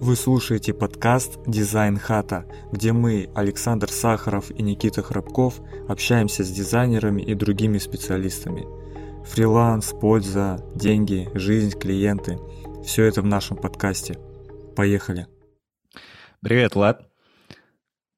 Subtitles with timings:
[0.00, 7.20] Вы слушаете подкаст «Дизайн хата», где мы, Александр Сахаров и Никита Храбков, общаемся с дизайнерами
[7.20, 8.64] и другими специалистами.
[9.24, 12.38] Фриланс, польза, деньги, жизнь, клиенты–
[12.84, 14.14] все это в нашем подкасте.
[14.76, 15.26] Поехали!
[16.40, 17.10] Привет, Влад.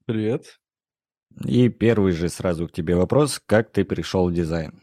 [0.05, 0.61] Привет.
[1.47, 3.41] И первый же сразу к тебе вопрос.
[3.47, 4.83] Как ты пришел в дизайн?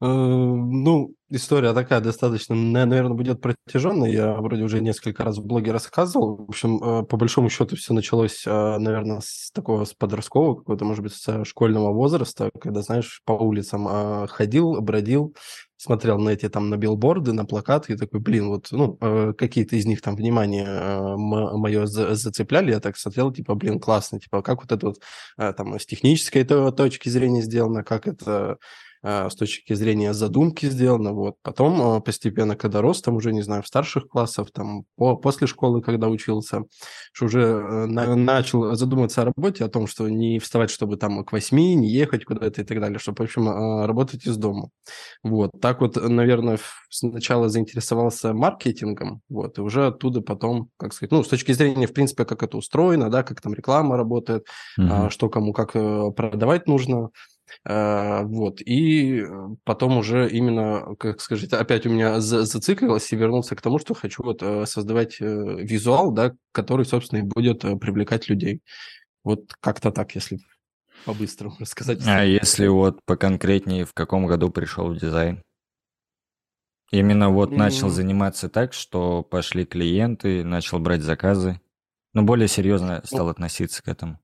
[0.00, 4.10] Э, ну, история такая достаточно, наверное, будет протяженная.
[4.10, 6.46] Я вроде уже несколько раз в блоге рассказывал.
[6.46, 10.84] В общем, э, по большому счету все началось, э, наверное, с такого с подросткового, какого-то,
[10.84, 15.34] может быть, с школьного возраста, когда, знаешь, по улицам ходил, бродил,
[15.76, 18.96] смотрел на эти там на билборды, на плакаты, и такой, блин, вот, ну,
[19.34, 24.62] какие-то из них там внимание мое зацепляли, я так смотрел, типа, блин, классно, типа, как
[24.62, 24.98] вот это вот
[25.36, 28.56] там с технической точки зрения сделано, как это а,
[29.06, 31.12] с точки зрения задумки сделано.
[31.12, 31.36] Вот.
[31.42, 35.46] Потом а, постепенно, когда рос, там уже, не знаю, в старших классах, там по, после
[35.46, 36.64] школы, когда учился,
[37.12, 41.24] что уже э, на, начал задумываться о работе, о том, что не вставать, чтобы там
[41.24, 43.48] к восьми, не ехать куда-то и так далее, чтобы, в общем,
[43.86, 44.70] работать из дома.
[45.22, 45.52] Вот.
[45.60, 46.58] Так вот, наверное,
[46.90, 51.92] сначала заинтересовался маркетингом, вот, и уже оттуда потом, как сказать, ну, с точки зрения, в
[51.92, 54.46] принципе, как это устроено, да, как там реклама работает,
[54.78, 55.10] mm-hmm.
[55.10, 57.08] что кому как э, продавать нужно, Э,
[57.64, 59.26] вот, и э,
[59.64, 64.22] потом уже именно, как скажите, опять у меня зациклилось и вернулся к тому, что хочу
[64.22, 68.62] вот э, создавать визуал, да, который, собственно, и будет привлекать людей.
[69.24, 70.38] Вот как-то так, если
[71.04, 72.00] по-быстрому рассказать.
[72.06, 75.42] А если вот поконкретнее, в каком году пришел в дизайн?
[76.92, 77.56] Именно вот mm-hmm.
[77.56, 81.60] начал заниматься так, что пошли клиенты, начал брать заказы,
[82.12, 84.20] но более серьезно стал относиться к этому.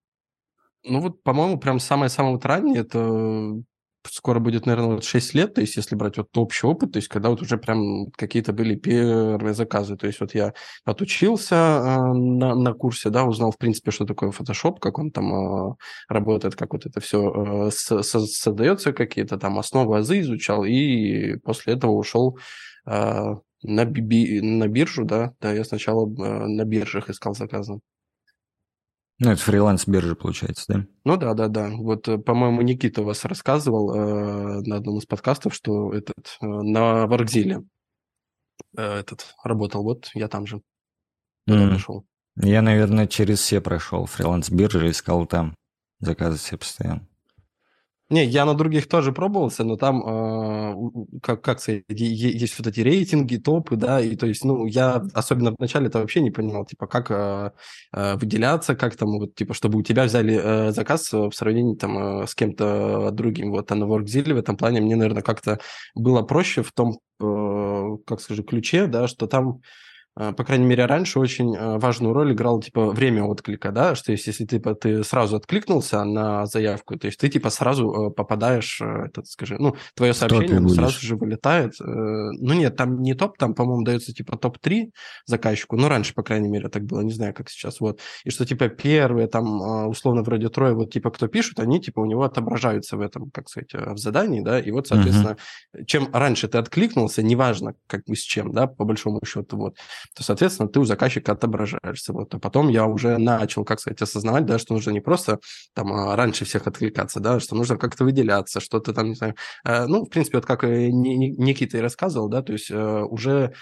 [0.85, 3.63] Ну вот, по-моему, прям самое-самое вот раннее, это
[4.11, 7.09] скоро будет, наверное, вот 6 лет, то есть если брать вот общий опыт, то есть
[7.09, 12.55] когда вот уже прям какие-то были первые заказы, то есть вот я отучился э, на,
[12.55, 15.75] на курсе, да, узнал, в принципе, что такое Photoshop, как он там э,
[16.09, 21.37] работает, как вот это все э, с, с, создается, какие-то там основы азы изучал, и
[21.37, 22.39] после этого ушел
[22.87, 27.81] э, на, би, на биржу, да, да, я сначала э, на биржах искал заказы.
[29.25, 30.87] Ну, это фриланс-биржа, получается, да?
[31.05, 31.71] Ну да, да, да.
[31.71, 37.07] Вот, э, по-моему, Никита вас рассказывал э, на одном из подкастов, что этот э, на
[37.07, 37.63] Варгзиле
[38.77, 39.85] э, этот работал.
[39.85, 40.61] Вот я там же
[41.49, 41.71] mm.
[41.71, 42.05] пришел.
[42.35, 44.07] Я, наверное, через все прошел.
[44.07, 45.55] Фриланс-биржи искал там
[46.01, 47.07] заказы все постоянно.
[48.13, 50.75] Не, я на других тоже пробовался, но там, э,
[51.23, 55.53] как, как сказать, есть вот эти рейтинги, топы, да, и то есть, ну, я особенно
[55.53, 57.53] в начале это вообще не понимал, типа, как э,
[57.95, 62.23] э, выделяться, как там, вот, типа, чтобы у тебя взяли э, заказ в сравнении там
[62.23, 63.51] э, с кем-то другим.
[63.51, 65.59] Вот, а на WorkZilla в этом плане мне, наверное, как-то
[65.95, 69.63] было проще в том, э, как скажу, ключе, да, что там
[70.15, 74.27] по крайней мере, раньше очень а, важную роль играл, типа, время отклика, да, что есть,
[74.27, 79.07] если типа, ты сразу откликнулся на заявку, то есть ты, типа, сразу э, попадаешь, э,
[79.07, 81.73] этот, скажи, ну, твое сообщение сразу же вылетает.
[81.81, 84.91] Э, ну, нет, там не топ, там, по-моему, дается, типа, топ-3
[85.25, 88.45] заказчику, ну, раньше, по крайней мере, так было, не знаю, как сейчас, вот, и что,
[88.45, 92.25] типа, первые, там, а, условно, вроде трое, вот, типа, кто пишут, они, типа, у него
[92.25, 95.39] отображаются в этом, как сказать, в задании, да, и вот, соответственно,
[95.75, 95.85] uh-huh.
[95.87, 99.77] чем раньше ты откликнулся, неважно, как бы с чем, да, по большому счету, вот,
[100.15, 102.13] то, соответственно, ты у заказчика отображаешься.
[102.13, 102.35] Вот.
[102.35, 105.41] А потом я уже начал, как сказать, осознавать, да, что нужно не просто
[105.75, 109.35] там а, раньше всех откликаться, да, что нужно как-то выделяться, что-то там, не знаю.
[109.65, 113.53] Э, ну, в принципе, вот как Никита и рассказывал, да, то есть э, уже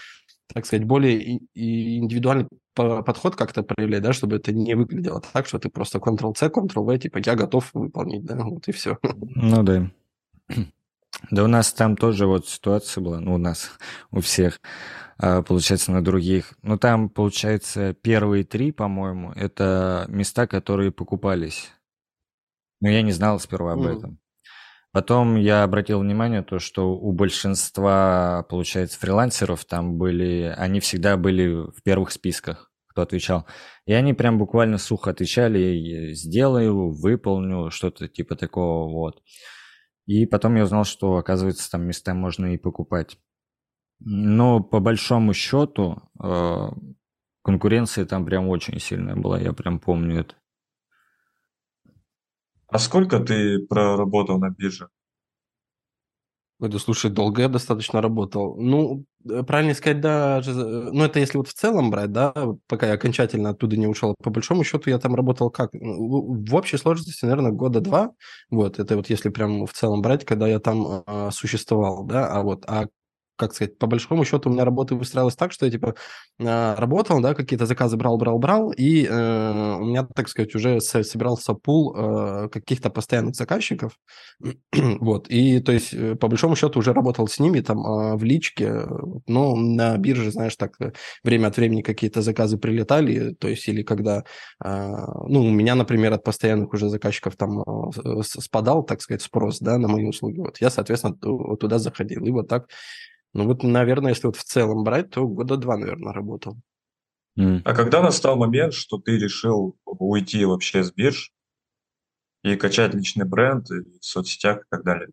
[0.53, 5.69] так сказать, более индивидуальный подход как-то проявлять, да, чтобы это не выглядело так, что ты
[5.69, 8.97] просто Ctrl-C, Ctrl-V, типа, я готов выполнить, да, вот и все.
[9.01, 9.89] Ну да.
[11.29, 13.71] Да у нас там тоже вот ситуация была, ну у нас,
[14.09, 14.59] у всех.
[15.17, 16.53] А, получается, на других.
[16.63, 21.69] Но там, получается, первые три, по-моему, это места, которые покупались.
[22.79, 24.17] Но я не знал сперва об этом.
[24.91, 31.69] Потом я обратил внимание то, что у большинства, получается, фрилансеров там были, они всегда были
[31.69, 33.45] в первых списках, кто отвечал.
[33.85, 39.21] И они прям буквально сухо отвечали, сделаю, выполню, что-то типа такого вот.
[40.05, 43.17] И потом я узнал, что, оказывается, там места можно и покупать.
[43.99, 46.69] Но по большому счету э,
[47.43, 50.35] конкуренция там прям очень сильная была, я прям помню это.
[52.67, 54.89] А сколько ты проработал на бирже?
[56.59, 58.55] Это, слушай, долго я достаточно работал.
[58.55, 59.05] Ну,
[59.47, 62.33] правильно сказать, да, ну, это если вот в целом брать, да,
[62.67, 64.15] пока я окончательно оттуда не ушел.
[64.23, 65.73] По большому счету я там работал как?
[65.73, 68.11] Ну, в общей сложности, наверное, года два.
[68.49, 72.41] Вот, это вот если прям в целом брать, когда я там э, существовал, да, а
[72.41, 72.85] вот, а
[73.41, 75.95] как сказать, по большому счету у меня работа выстраивалась так, что я, типа,
[76.39, 80.79] э, работал, да, какие-то заказы брал, брал, брал, и э, у меня, так сказать, уже
[80.79, 83.97] собирался пул э, каких-то постоянных заказчиков,
[84.99, 88.23] вот, и, то есть, э, по большому счету уже работал с ними там э, в
[88.23, 88.85] личке,
[89.25, 90.77] но на бирже, знаешь, так,
[91.23, 94.23] время от времени какие-то заказы прилетали, то есть, или когда,
[94.63, 94.97] э,
[95.27, 97.63] ну, у меня, например, от постоянных уже заказчиков там
[98.21, 101.15] спадал, так сказать, спрос, да, на мои услуги, вот, я, соответственно,
[101.57, 102.67] туда заходил, и вот так
[103.33, 106.57] ну вот, наверное, если вот в целом брать, то года два, наверное, работал.
[107.63, 111.31] А когда настал момент, что ты решил уйти вообще с бирж
[112.43, 115.09] и качать личный бренд в соцсетях и так далее?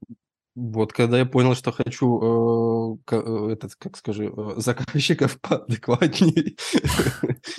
[0.60, 6.56] Вот, когда я понял, что хочу, э, э, этот, как скажи, э, заказчиков поадекватнее,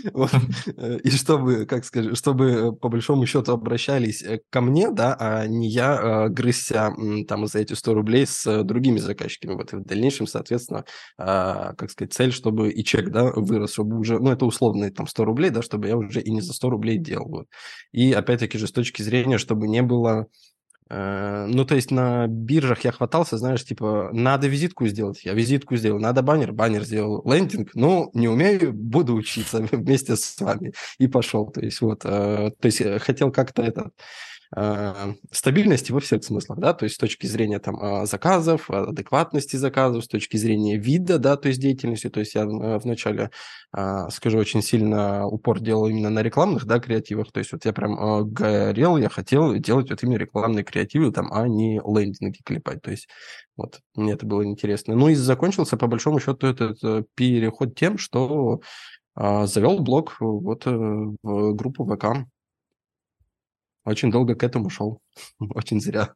[1.04, 6.28] и чтобы, как скажи, чтобы по большому счету обращались ко мне, да, а не я
[6.28, 6.94] грызся
[7.30, 9.54] там за эти 100 рублей с другими заказчиками.
[9.54, 10.84] Вот в дальнейшем, соответственно,
[11.18, 15.08] а, как сказать, цель, чтобы и чек, да, вырос, чтобы уже, ну, это условные там
[15.08, 17.46] 100 рублей, да, чтобы я уже и не за 100 рублей делал.
[17.94, 20.49] И опять-таки же с точки зрения, чтобы не было Э,
[20.90, 26.00] ну, то есть на биржах я хватался, знаешь, типа, надо визитку сделать, я визитку сделал,
[26.00, 30.74] надо баннер, баннер сделал, лендинг, ну, не умею, буду учиться вместе с вами.
[30.98, 36.00] И пошел, то есть вот, э, то есть э, хотел как-то это Э, стабильности во
[36.00, 40.38] всех смыслах, да, то есть с точки зрения там а, заказов, адекватности заказов, с точки
[40.38, 43.30] зрения вида, да, то есть деятельности, то есть я э, вначале,
[43.72, 47.74] а, скажу, очень сильно упор делал именно на рекламных, да, креативах, то есть вот я
[47.74, 52.82] прям а, горел, я хотел делать вот именно рекламные креативы там, а не лендинги клепать,
[52.82, 53.08] то есть
[53.56, 54.96] вот, мне это было интересно.
[54.96, 58.62] Ну и закончился, по большому счету, этот э, переход тем, что
[59.16, 62.26] завел блог вот в группу ВК,
[63.86, 65.02] очень долго к этому шел.
[65.40, 66.14] Очень зря.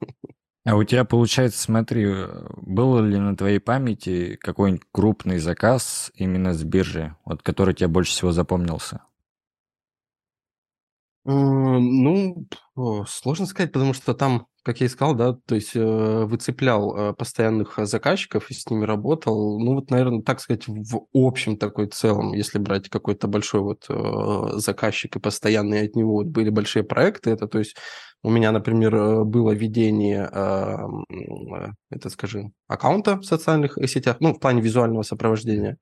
[0.65, 2.07] А у тебя, получается, смотри,
[2.55, 8.13] был ли на твоей памяти какой-нибудь крупный заказ именно с биржи, вот который тебе больше
[8.13, 9.01] всего запомнился?
[11.25, 12.47] Ну,
[13.07, 17.13] сложно сказать, потому что там, как я и сказал, да, то есть э, выцеплял э,
[17.13, 19.59] постоянных заказчиков и с ними работал.
[19.59, 24.57] Ну, вот, наверное, так сказать, в общем такой целом, если брать какой-то большой вот э,
[24.59, 27.75] заказчик и постоянные от него вот были большие проекты, это, то есть
[28.23, 30.29] у меня, например, было ведение,
[31.89, 35.77] это, скажи, аккаунта в социальных сетях, ну, в плане визуального сопровождения.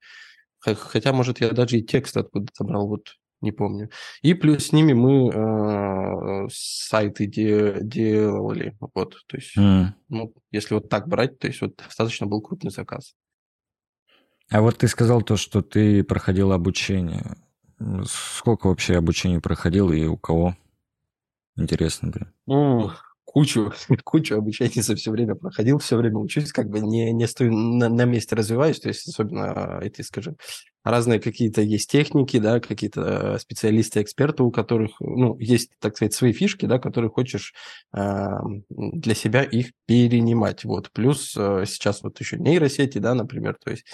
[0.58, 3.06] Хотя, может, я даже и текст откуда-то брал, вот
[3.42, 3.90] не помню.
[4.22, 8.76] И плюс с ними мы э, сайты де, делали.
[8.94, 9.86] Вот, то есть, mm.
[10.08, 13.14] ну, если вот так брать, то есть вот достаточно был крупный заказ.
[14.50, 17.36] А вот ты сказал то, что ты проходил обучение.
[18.04, 20.56] Сколько вообще обучений проходил и у кого?
[21.56, 22.32] Интересно, блин.
[22.46, 22.90] Ну,
[23.32, 23.72] кучу,
[24.04, 27.88] кучу обучений за все время проходил, все время учусь, как бы не, не стою на,
[27.88, 30.36] на месте, развиваюсь, то есть особенно эти, скажем,
[30.84, 36.32] разные какие-то есть техники, да, какие-то специалисты, эксперты, у которых, ну, есть, так сказать, свои
[36.32, 37.54] фишки, да, которые хочешь
[37.96, 38.26] э,
[38.68, 43.86] для себя их перенимать, вот, плюс э, сейчас вот еще нейросети, да, например, то есть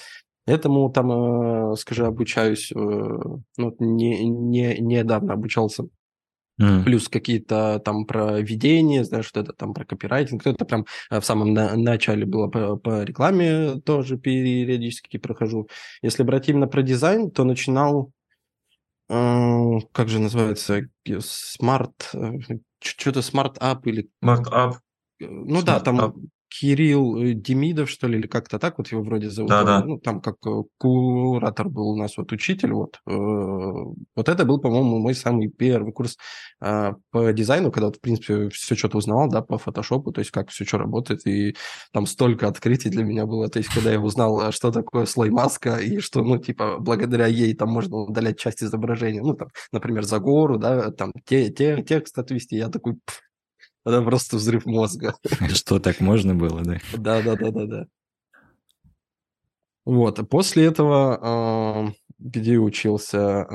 [0.48, 5.84] Этому там, э, скажи, обучаюсь, э, ну, не, не, недавно обучался
[6.60, 6.82] Mm.
[6.82, 10.44] Плюс какие-то там про ведение, знаешь, что это там про копирайтинг.
[10.44, 15.68] Это прям э, в самом на- начале было по, по рекламе тоже периодически прохожу.
[16.02, 18.10] Если брать именно про дизайн, то начинал,
[19.08, 20.88] э, как же называется,
[21.20, 22.32] смарт, э,
[22.80, 24.08] что-то смарт-ап или...
[24.20, 24.78] Смарт-ап.
[25.20, 26.14] Ну Smart да, там up.
[26.48, 29.50] Кирилл э, Демидов, что ли, или как-то так вот его вроде зовут.
[29.50, 29.84] Да, да.
[29.84, 33.00] Ну, там как э, куратор был у нас вот учитель, вот.
[33.06, 36.16] Э, вот это был, по-моему, мой самый первый курс
[36.60, 40.64] по дизайну, когда, в принципе, все что-то узнавал, да, по фотошопу, то есть как все
[40.64, 41.54] что работает, и
[41.92, 45.76] там столько открытий для меня было, то есть когда я узнал, что такое слой маска,
[45.76, 50.18] и что, ну, типа, благодаря ей там можно удалять часть изображения, ну, там, например, за
[50.18, 52.98] гору, да, там, те, те, текст отвести, я такой,
[53.84, 55.14] это просто взрыв мозга.
[55.54, 56.78] Что, так можно было, да?
[56.96, 57.86] Да, да, да, да, да.
[59.84, 63.46] Вот, после этого, а, где учился,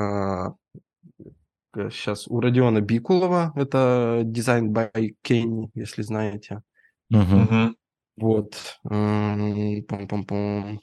[1.92, 6.64] сейчас а, у Родиона Бикулова, это дизайн by Kenny, если знаете.
[7.12, 7.76] Угу.
[8.18, 8.80] Вот.
[8.84, 10.80] Пом-пом-пом.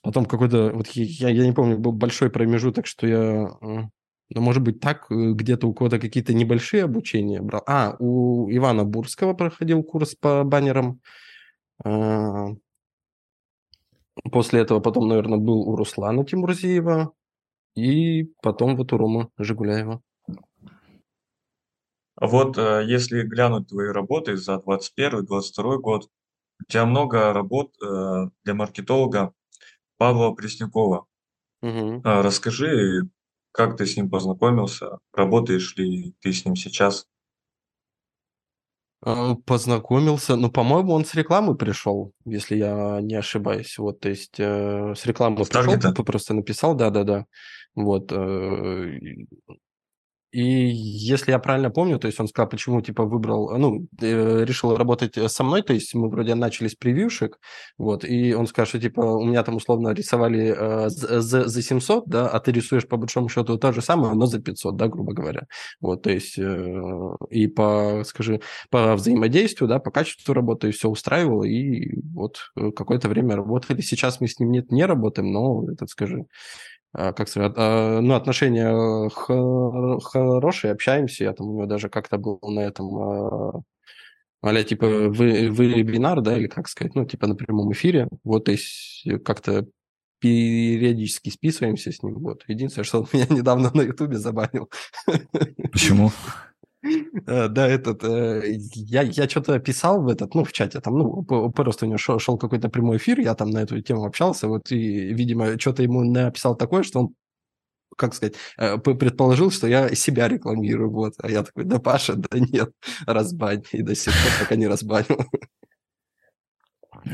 [0.00, 3.50] Потом какой-то, вот я, я не помню, был большой промежуток, что я
[4.30, 7.62] ну, может быть, так э, где-то у кого-то какие-то небольшие обучения брал.
[7.66, 11.00] А, у Ивана Бурского проходил курс по баннерам.
[11.84, 12.48] А,
[14.30, 17.12] после этого потом, наверное, был у Руслана Тимурзиева.
[17.74, 20.02] И потом вот у Ромы Жигуляева.
[22.16, 26.10] А вот э, если глянуть твои работы за 21-22 год,
[26.60, 29.32] У тебя много работ э, для маркетолога
[29.96, 31.06] Павла Преснякова.
[31.62, 33.08] А, Расскажи,
[33.52, 37.06] как ты с ним познакомился, работаешь ли ты с ним сейчас?
[39.00, 43.78] А, Познакомился, ну, по-моему, он с рекламы пришел, если я не ошибаюсь.
[43.78, 45.92] Вот, то есть э, с рекламы С пришел, таргета?
[45.92, 47.26] п- просто написал, да-да-да.
[47.76, 48.10] Вот.
[48.12, 48.98] э,
[50.30, 54.76] И если я правильно помню, то есть он сказал, почему типа выбрал, ну, э, решил
[54.76, 57.38] работать э, со мной, то есть мы вроде начали с превьюшек,
[57.78, 61.62] вот, и он сказал, что типа у меня там условно рисовали э, за, за за
[61.62, 64.88] 700, да, а ты рисуешь по большому счету то же самое, но за 500, да,
[64.88, 65.46] грубо говоря.
[65.80, 66.82] Вот, то есть э,
[67.30, 73.08] и по, скажи, по взаимодействию, да, по качеству работы все устраивало, и вот э, какое-то
[73.08, 73.80] время работали.
[73.80, 76.26] Сейчас мы с ним нет, не работаем, но, этот, скажи,
[76.92, 81.24] как сказать, а, ну, отношения хор- хорошие, общаемся.
[81.24, 83.62] Я там у него даже как-то был на этом, а,
[84.42, 88.08] а типа, вы, вы вебинар, да, или как сказать, ну, типа на прямом эфире.
[88.24, 89.66] Вот, есть э, как-то
[90.20, 92.14] периодически списываемся с ним.
[92.14, 92.44] Вот.
[92.48, 94.70] Единственное, что он меня недавно на Ютубе забанил.
[95.72, 96.10] Почему?
[97.26, 98.42] Э, Да, этот, э,
[98.74, 102.18] я, я что-то писал в этот, ну, в чате, там, ну, просто у него шел,
[102.18, 106.04] шел какой-то прямой эфир, я там на эту тему общался, вот, и, видимо, что-то ему
[106.04, 107.14] написал такое, что он,
[107.96, 112.38] как сказать, э, предположил, что я себя рекламирую, вот, а я такой, да, Паша, да
[112.38, 112.70] нет,
[113.06, 115.26] разбань, и до сих пор пока не разбанил.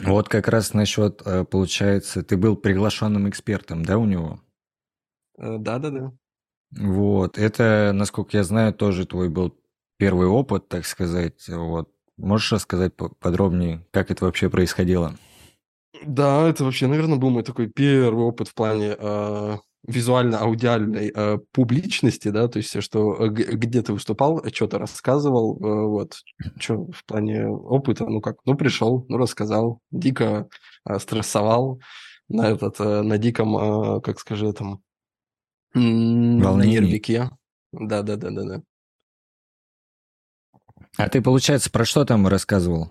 [0.04, 4.40] Вот как раз насчет, получается, ты был приглашенным экспертом, да, у него?
[5.36, 6.12] Да-да-да.
[6.76, 9.54] Вот, это, насколько я знаю, тоже твой был
[9.96, 11.48] первый опыт, так сказать.
[11.48, 15.14] Вот, можешь рассказать по- подробнее, как это вообще происходило?
[16.04, 22.28] Да, это вообще, наверное, был мой такой первый опыт в плане э, визуально-аудиальной э, публичности,
[22.28, 26.16] да, то есть, что э, где ты выступал, что-то рассказывал, э, вот,
[26.58, 30.48] что в плане опыта, ну как, ну пришел, ну рассказал, дико
[30.88, 31.80] э, стрессовал
[32.28, 34.82] на этот, э, на диком, э, как скажи, там,
[35.74, 37.30] м, на нервике.
[37.72, 38.62] Да-да-да-да-да.
[40.96, 42.90] А ты, получается, про что там рассказывал?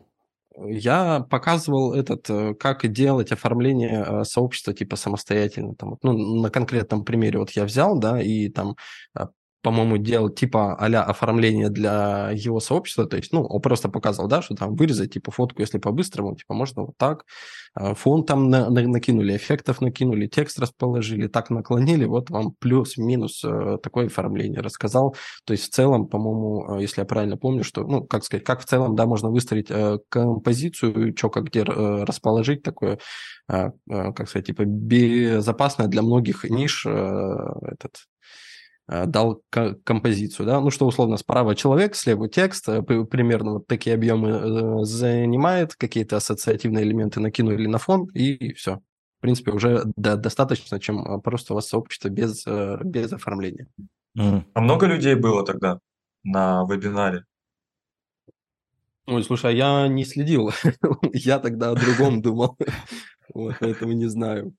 [0.65, 5.73] Я показывал этот, э, как делать оформление э, сообщества типа самостоятельно.
[5.75, 8.75] Там, ну, на конкретном примере вот я взял, да, и там,
[9.17, 9.25] э,
[9.63, 13.05] по-моему, делал типа а оформление для его сообщества.
[13.05, 16.53] То есть, ну, он просто показывал, да, что там вырезать типа фотку, если по-быстрому, типа
[16.53, 17.25] можно вот так.
[17.73, 23.41] А, Фон там на- на- накинули, эффектов накинули, текст расположили, так наклонили, вот вам плюс-минус
[23.45, 25.15] э, такое оформление рассказал.
[25.45, 28.61] То есть в целом, по-моему, э, если я правильно помню, что, ну, как сказать, как
[28.61, 32.99] в целом, да, можно выстроить э, композицию, что как где э, расположить такое,
[33.49, 38.12] э, э, как сказать, типа безопасное для многих ниш э, этот э,
[38.87, 43.95] дал ко- композицию, да, ну что условно справа человек, слева текст, э, примерно вот такие
[43.95, 48.77] объемы э, занимает, какие-то ассоциативные элементы накинули на фон и все.
[49.19, 53.67] В принципе, уже до- достаточно, чем э, просто у вас сообщество без, э, без оформления.
[54.53, 55.79] А много людей было тогда
[56.23, 57.23] на вебинаре?
[59.05, 60.51] Ой, слушай, а я не следил.
[61.13, 62.57] Я тогда о другом думал.
[63.33, 64.53] Вот, поэтому не знаю.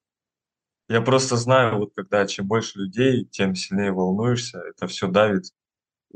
[0.88, 5.44] Я просто знаю, вот когда чем больше людей, тем сильнее волнуешься, это все давит.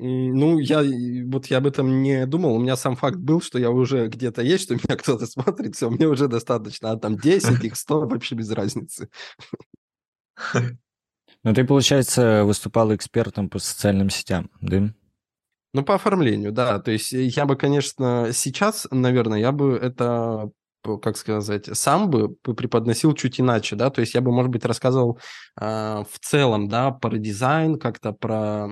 [0.01, 0.85] Ну, я
[1.27, 2.55] вот я об этом не думал.
[2.55, 5.91] У меня сам факт был, что я уже где-то есть, что меня кто-то смотрит, все,
[5.91, 6.93] мне уже достаточно.
[6.93, 9.09] А там 10, их 100, вообще без разницы.
[11.45, 14.93] Ну, ты, получается, выступал экспертом по социальным сетям, да?
[15.73, 16.79] Ну, по оформлению, да.
[16.81, 20.51] То есть э, я бы, конечно, сейчас, наверное, я бы это,
[21.03, 23.91] как сказать, сам бы преподносил чуть иначе, да.
[23.91, 25.19] То есть я бы, может быть, рассказывал
[25.57, 28.69] а, в целом, да, про дизайн, как-то про,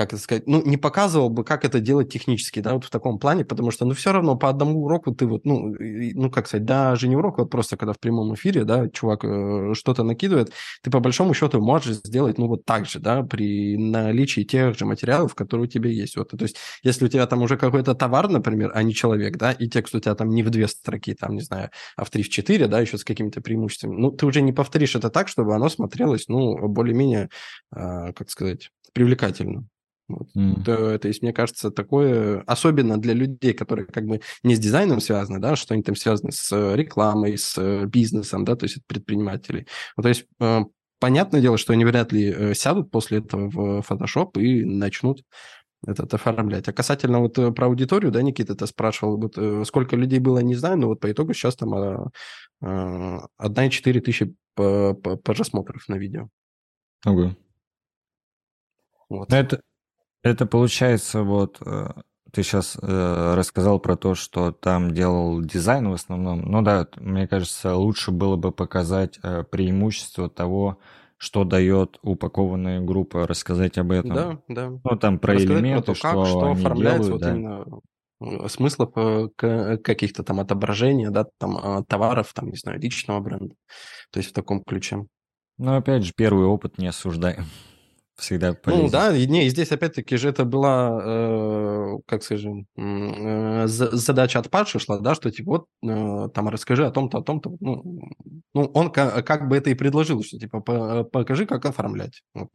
[0.00, 3.18] как это сказать, ну, не показывал бы, как это делать технически, да, вот в таком
[3.18, 6.64] плане, потому что, ну, все равно по одному уроку ты вот, ну, ну, как сказать,
[6.64, 10.52] даже не урок, вот просто когда в прямом эфире, да, чувак э, что-то накидывает,
[10.82, 14.86] ты по большому счету можешь сделать, ну, вот так же, да, при наличии тех же
[14.86, 16.16] материалов, которые у тебя есть.
[16.16, 19.52] Вот, то есть, если у тебя там уже какой-то товар, например, а не человек, да,
[19.52, 22.22] и текст у тебя там не в две строки, там, не знаю, а в три,
[22.22, 25.54] в четыре, да, еще с какими-то преимуществами, ну, ты уже не повторишь это так, чтобы
[25.54, 27.28] оно смотрелось, ну, более-менее,
[27.70, 29.66] а, как сказать, привлекательно.
[30.10, 30.28] Вот.
[30.34, 30.62] М.
[30.64, 35.00] То, то есть, мне кажется, такое, особенно для людей, которые как бы не с дизайном
[35.00, 38.78] связаны, да, что они там связаны с э, рекламой, с э, бизнесом, да, то есть
[38.86, 39.66] предпринимателей.
[39.96, 40.60] Ну, то есть, э,
[40.98, 45.22] понятное дело, что они вряд ли сядут после этого в Photoshop и начнут
[45.86, 46.68] этот оформлять.
[46.68, 50.76] А касательно вот про аудиторию, да, Никита, ты спрашивал, вот сколько людей было, не знаю,
[50.76, 52.10] но вот по итогу сейчас там а,
[52.60, 56.28] а, 1,4 тысячи просмотров на видео.
[57.06, 57.34] Ого.
[59.10, 59.28] Вот.
[59.30, 59.60] Ну, это,
[60.22, 61.88] это получается вот, э,
[62.32, 66.42] ты сейчас э, рассказал про то, что там делал дизайн в основном.
[66.42, 70.78] Ну да, мне кажется, лучше было бы показать э, преимущество того,
[71.16, 74.14] что дает упакованная группа, рассказать об этом.
[74.14, 74.68] Да, да.
[74.70, 77.34] Ну там про Рассказать про элементы, то, как, что, что они оформляется, делают, вот да.
[77.34, 83.20] именно э, смыслов э, каких-то там отображения, да, там э, товаров, там, не знаю, личного
[83.20, 83.54] бренда.
[84.12, 85.04] То есть в таком ключе.
[85.58, 87.44] Но опять же, первый опыт не осуждаем.
[88.20, 88.90] Всегда Ну полезен.
[88.90, 94.50] да, и не, здесь опять-таки же это была, э, как скажем, э, за- задача от
[94.50, 97.50] Паши шла, да, что типа вот э, там расскажи о том-то, о том-то.
[97.60, 98.00] Ну,
[98.54, 102.22] ну он ка- как бы это и предложил, что типа по- покажи, как оформлять.
[102.34, 102.48] Вот.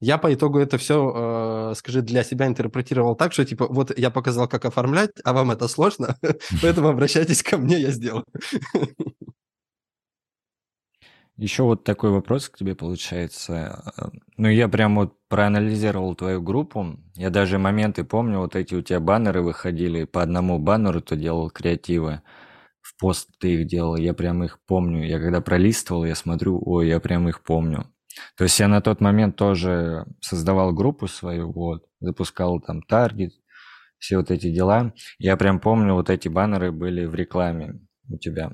[0.00, 4.46] Я по итогу это все, скажи, для себя интерпретировал так, что типа вот я показал,
[4.48, 6.16] как оформлять, а вам это сложно,
[6.62, 8.24] поэтому обращайтесь ко мне, я сделаю.
[11.38, 13.84] Еще вот такой вопрос к тебе получается.
[14.36, 16.98] Ну, я прям вот проанализировал твою группу.
[17.14, 21.48] Я даже моменты помню, вот эти у тебя баннеры выходили, по одному баннеру ты делал
[21.48, 22.22] креативы,
[22.80, 25.06] в пост ты их делал, я прям их помню.
[25.06, 27.86] Я когда пролистывал, я смотрю, ой, я прям их помню.
[28.36, 33.32] То есть я на тот момент тоже создавал группу свою, вот, запускал там таргет,
[33.98, 34.92] все вот эти дела.
[35.18, 38.52] Я прям помню, вот эти баннеры были в рекламе у тебя.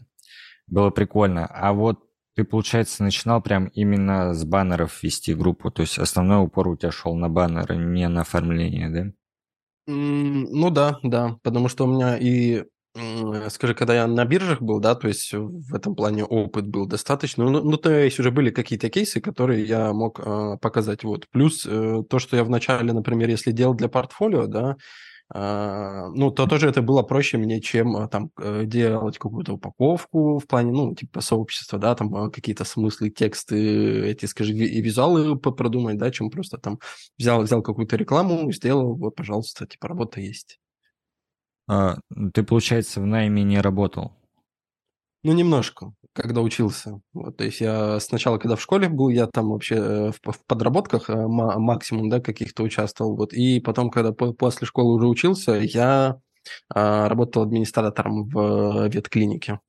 [0.66, 1.46] Было прикольно.
[1.46, 2.03] А вот
[2.34, 6.90] ты, получается, начинал прям именно с баннеров вести группу, то есть основной упор у тебя
[6.90, 9.12] шел на баннеры, не на оформление, да?
[9.86, 12.64] Ну да, да, потому что у меня и,
[13.50, 17.44] скажи, когда я на биржах был, да, то есть в этом плане опыт был достаточно,
[17.44, 21.28] ну, ну, то есть уже были какие-то кейсы, которые я мог э, показать, вот.
[21.30, 24.76] Плюс э, то, что я вначале, например, если делал для портфолио, да,
[25.32, 30.46] ну, то тоже это было проще мне, чем а, там э, делать какую-то упаковку в
[30.46, 35.96] плане, ну, типа сообщества, да, там а, какие-то смыслы, тексты, эти, скажи, и визуалы продумать,
[35.96, 36.78] да, чем просто там
[37.18, 40.58] взял, взял какую-то рекламу, сделал, вот, пожалуйста, типа работа есть.
[41.66, 41.98] А,
[42.34, 44.12] ты, получается, в найме не работал?
[45.24, 47.00] Ну, немножко, когда учился.
[47.14, 50.44] Вот, то есть я сначала, когда в школе был, я там вообще э, в, в
[50.46, 53.16] подработках э, ма- максимум, да, каких-то участвовал.
[53.16, 56.20] Вот, и потом, когда по- после школы уже учился, я
[56.68, 59.60] а, работал администратором в ветклинике.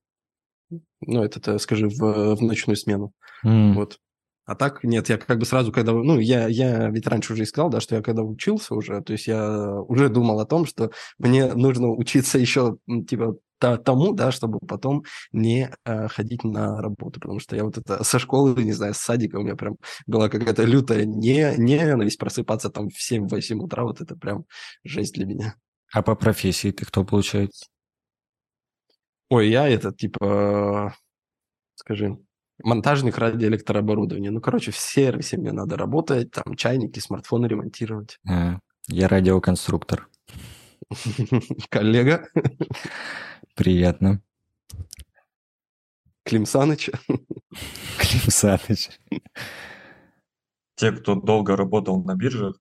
[1.01, 3.13] Ну, это, э, скажи, в, в ночную смену.
[3.43, 3.99] М, Вот.
[4.45, 5.91] А так, нет, я как бы сразу, когда...
[5.93, 9.13] Ну, я, я ведь раньше уже и сказал, да, что я когда учился уже, то
[9.13, 14.59] есть я уже думал о том, что мне нужно учиться еще, типа, тому, да, чтобы
[14.59, 18.93] потом не э, ходить на работу, потому что я вот это со школы, не знаю,
[18.93, 23.83] с садика у меня прям была какая-то лютая не, ненависть просыпаться там в 7-8 утра,
[23.83, 24.45] вот это прям
[24.83, 25.55] жесть для меня.
[25.93, 27.67] А по профессии ты кто, получается?
[29.29, 30.95] Ой, я это, типа,
[31.75, 32.17] скажи,
[32.63, 34.31] монтажник радиоэлектрооборудования.
[34.31, 38.19] Ну, короче, в сервисе мне надо работать, там, чайники, смартфоны ремонтировать.
[38.29, 40.07] А, я радиоконструктор.
[41.69, 42.27] Коллега
[43.55, 44.21] Приятно.
[46.23, 46.89] Клим Саныч.
[47.97, 48.89] Клим Саныч.
[50.75, 52.59] Те, кто долго работал на биржах,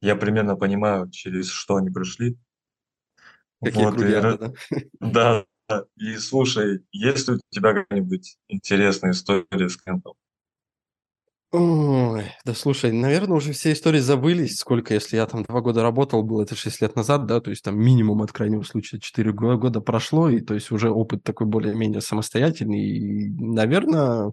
[0.00, 2.38] я примерно понимаю, через что они прошли.
[3.62, 4.54] Какие Вот, и круги ра- ада,
[5.00, 5.46] да?
[5.68, 10.14] Да, и слушай, есть ли у тебя какая-нибудь интересная история с кем-то?
[11.56, 14.56] Ой, да слушай, наверное, уже все истории забылись.
[14.58, 17.62] Сколько, если я там два года работал, было это 6 лет назад, да, то есть
[17.62, 21.46] там минимум от крайнего случая 4 го- года прошло, и то есть уже опыт такой
[21.46, 22.80] более-менее самостоятельный.
[22.80, 24.32] И, наверное,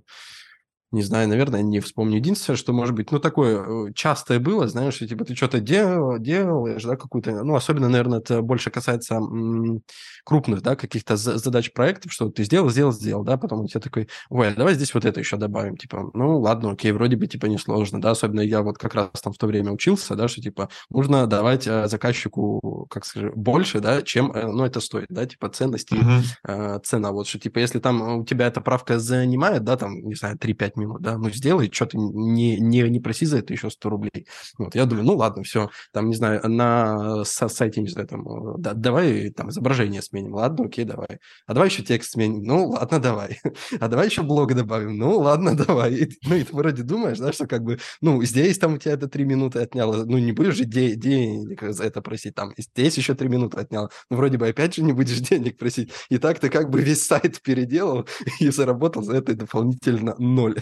[0.92, 2.18] не знаю, наверное, не вспомню.
[2.18, 6.20] Единственное, что может быть, ну, такое э, частое было, знаешь, что, типа ты что-то делал,
[6.20, 9.82] делаешь, да, какую-то, ну, особенно, наверное, это больше касается м,
[10.26, 13.80] крупных, да, каких-то за- задач проектов, что ты сделал, сделал, сделал, да, потом у тебя
[13.80, 17.28] такой, ой, а давай здесь вот это еще добавим, типа, ну, ладно, окей, вроде бы,
[17.28, 20.42] типа, несложно, да, особенно я вот как раз там в то время учился, да, что,
[20.42, 25.26] типа, нужно давать э, заказчику, как скажем, больше, да, чем, э, ну, это стоит, да,
[25.26, 26.22] типа, ценности Мгм.
[26.48, 27.12] э, цена.
[27.12, 30.76] Вот что, типа, если там у тебя эта правка занимает, да, там, не знаю, 3-5
[30.82, 34.28] минут, да, ну, сделай, что ты не, не, не проси за это еще 100 рублей.
[34.58, 38.28] Вот, я думаю, ну, ладно, все, там, не знаю, на са- сайте, не знаю, там,
[38.28, 41.20] э, да, давай там изображение сменим, ладно, окей, давай.
[41.48, 43.40] А давай еще текст сменим, ну, ладно, давай.
[43.80, 46.10] А давай еще блог добавим, ну, ладно, давай.
[46.26, 49.08] Ну, и ты вроде думаешь, да, что как бы, ну, здесь там у тебя это
[49.08, 53.16] 3 минуты отняло, ну, не будешь же де- денег за это просить, там, здесь еще
[53.16, 55.92] 3 минуты отняло, ну, вроде бы опять же не будешь денег просить.
[56.10, 58.08] И так ты как бы весь сайт переделал
[58.40, 60.56] и заработал за это дополнительно ноль.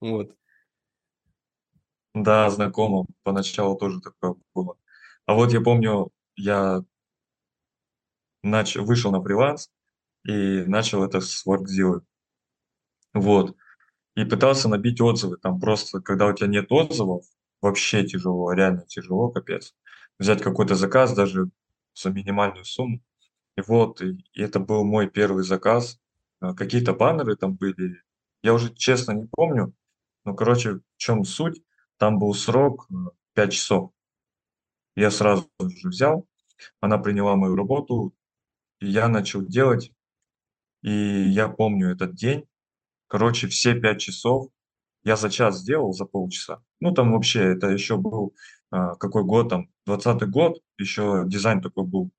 [0.00, 0.36] Вот.
[2.14, 3.06] Да, знакомо.
[3.22, 4.76] Поначалу тоже такое было.
[5.26, 6.82] А вот я помню, я
[8.42, 8.76] нач...
[8.76, 9.70] вышел на фриланс
[10.24, 12.02] и начал это с WorkZilla.
[13.14, 13.56] Вот.
[14.16, 15.36] И пытался набить отзывы.
[15.38, 17.24] Там просто, когда у тебя нет отзывов,
[17.60, 19.74] вообще тяжело, реально тяжело, капец.
[20.18, 21.50] взять какой-то заказ даже
[21.94, 23.00] за минимальную сумму.
[23.56, 26.00] И вот, и это был мой первый заказ.
[26.40, 28.02] А, какие-то баннеры там были.
[28.42, 29.74] Я уже честно не помню.
[30.24, 31.62] Но, короче, в чем суть?
[31.96, 32.86] Там был срок
[33.34, 33.92] 5 часов.
[34.94, 36.26] Я сразу же взял,
[36.80, 38.14] она приняла мою работу,
[38.80, 39.92] и я начал делать.
[40.82, 42.48] И я помню этот день.
[43.08, 44.48] Короче, все 5 часов
[45.04, 46.62] я за час сделал, за полчаса.
[46.80, 48.34] Ну, там вообще, это еще был
[48.70, 52.10] а, какой год там, 20 год, еще дизайн такой был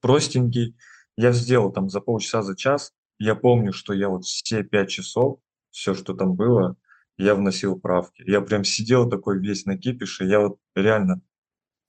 [0.00, 0.76] простенький.
[1.16, 2.92] Я сделал там за полчаса, за час.
[3.18, 6.76] Я помню, что я вот все 5 часов, все, что там было,
[7.16, 8.22] я вносил правки.
[8.26, 11.20] Я прям сидел такой весь на кипише, я вот реально,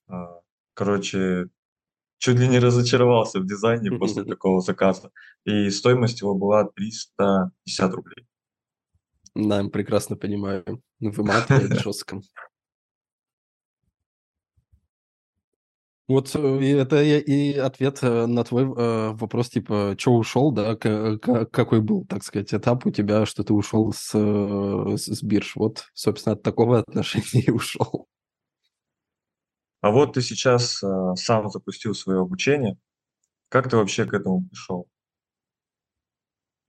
[0.07, 0.41] а,
[0.73, 1.49] короче,
[2.17, 5.11] чуть ли не разочаровался в дизайне после такого заказа.
[5.45, 8.27] И стоимость его была 350 рублей.
[9.35, 10.83] Да, прекрасно понимаю.
[10.99, 12.21] Выматывает жестко.
[16.09, 21.81] Вот э, это и ответ э, на твой э, вопрос, типа, что ушел, да, какой
[21.81, 25.55] был, так сказать, этап у тебя, что ты ушел с, с бирж.
[25.55, 28.07] Вот, собственно, от такого отношения и ушел.
[29.81, 30.81] А вот ты сейчас
[31.15, 32.75] сам запустил свое обучение.
[33.47, 34.87] Как ты вообще к этому пришел?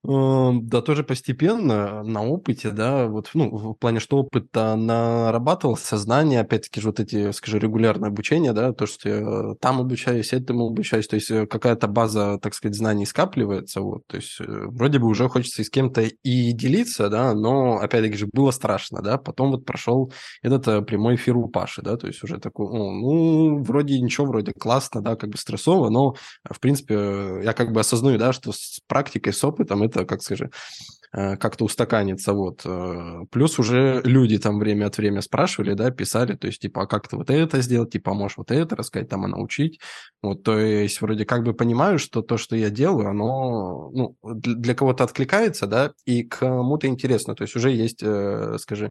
[0.03, 6.39] Эм, да, тоже постепенно, на опыте, да, вот, ну, в плане, что опыт нарабатывался, знания,
[6.39, 11.07] опять-таки же вот эти, скажи, регулярное обучение, да, то, что я там обучаюсь, этому обучаюсь,
[11.07, 15.05] то есть э, какая-то база, так сказать, знаний скапливается, вот, то есть э, вроде бы
[15.07, 19.65] уже хочется с кем-то и делиться, да, но, опять-таки же, было страшно, да, потом вот
[19.65, 20.11] прошел
[20.41, 24.51] этот э, прямой эфир у Паши, да, то есть уже такой, ну, вроде ничего, вроде
[24.53, 26.15] классно, да, как бы стрессово, но,
[26.49, 26.95] в принципе,
[27.43, 30.49] я как бы осознаю, да, что с практикой, с опытом как скажи,
[31.13, 32.61] э, как-то устаканится, вот.
[32.65, 36.87] Э, плюс уже люди там время от времени спрашивали, да, писали, то есть, типа, а
[36.87, 39.79] как ты вот это сделать, типа, а можешь вот это рассказать, там, и научить,
[40.21, 44.75] вот, то есть, вроде как бы понимаю, что то, что я делаю, оно, ну, для
[44.75, 48.89] кого-то откликается, да, и кому-то интересно, то есть, уже есть, э, скажи,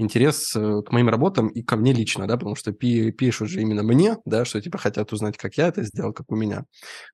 [0.00, 3.82] интерес к моим работам и ко мне лично, да, потому что пи пишут же именно
[3.82, 6.64] мне, да, что типа хотят узнать, как я это сделал, как у меня.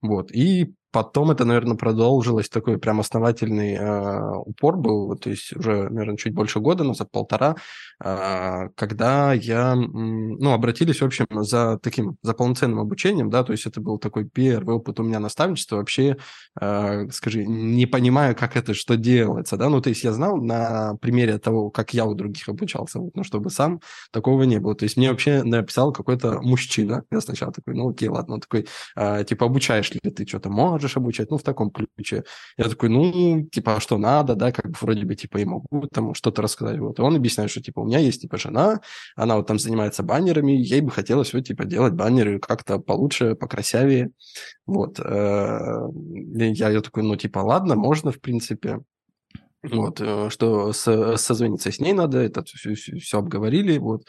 [0.01, 0.31] Вот.
[0.31, 6.17] И Потом это, наверное, продолжилось, такой прям основательный э, упор был, то есть уже, наверное,
[6.17, 7.57] чуть больше года назад, полтора,
[8.03, 13.67] э, когда я, ну, обратились, в общем, за таким, за полноценным обучением, да, то есть
[13.67, 16.17] это был такой первый опыт у меня наставничества, вообще,
[16.59, 20.95] э, скажи, не понимаю, как это, что делается, да, ну, то есть я знал на
[21.03, 23.83] примере того, как я у других обучался, вот, но чтобы сам
[24.13, 28.09] такого не было, то есть мне вообще написал какой-то мужчина, я сначала такой, ну, окей,
[28.09, 31.70] ладно, он такой, э, типа, обучаешь ли ты что-то, можешь, можешь обучать, ну, в таком
[31.70, 32.25] ключе.
[32.57, 35.87] Я такой, ну, типа, а что надо, да, как бы вроде бы, типа, и могу
[35.92, 36.79] там что-то рассказать.
[36.79, 36.99] Вот.
[36.99, 38.81] И он объясняет, что, типа, у меня есть, типа, жена,
[39.16, 44.11] она вот там занимается баннерами, ей бы хотелось вот, типа, делать баннеры как-то получше, покрасивее.
[44.66, 45.01] Вот.
[45.01, 45.88] Э,
[46.55, 48.81] я, я такой, ну, типа, ладно, можно, в принципе.
[49.62, 54.05] Вот, э, что созвониться с ней надо, это все, все, все обговорили, вот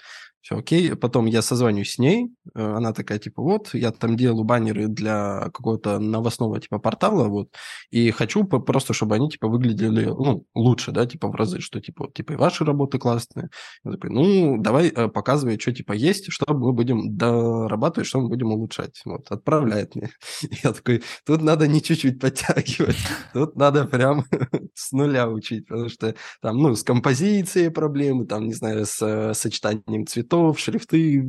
[0.47, 0.95] все окей.
[0.95, 5.49] Потом я созвонюсь с ней, э, она такая, типа, вот, я там делаю баннеры для
[5.53, 7.49] какого-то новостного, типа, портала, вот,
[7.91, 12.09] и хочу просто, чтобы они, типа, выглядели, ну, лучше, да, типа, в разы, что, типа,
[12.13, 13.49] типа, и ваши работы классные.
[13.83, 18.29] Я такой, ну, давай э, показывай, что, типа, есть, что мы будем дорабатывать, что мы
[18.29, 19.01] будем улучшать.
[19.05, 20.09] Вот, отправляет мне.
[20.63, 22.97] Я такой, тут надо не чуть-чуть подтягивать,
[23.33, 24.23] тут надо прям
[24.73, 29.33] с нуля учить, потому что там, ну, с композицией проблемы, там, не знаю, с э,
[29.33, 31.25] сочетанием цветов, цветов, шрифты,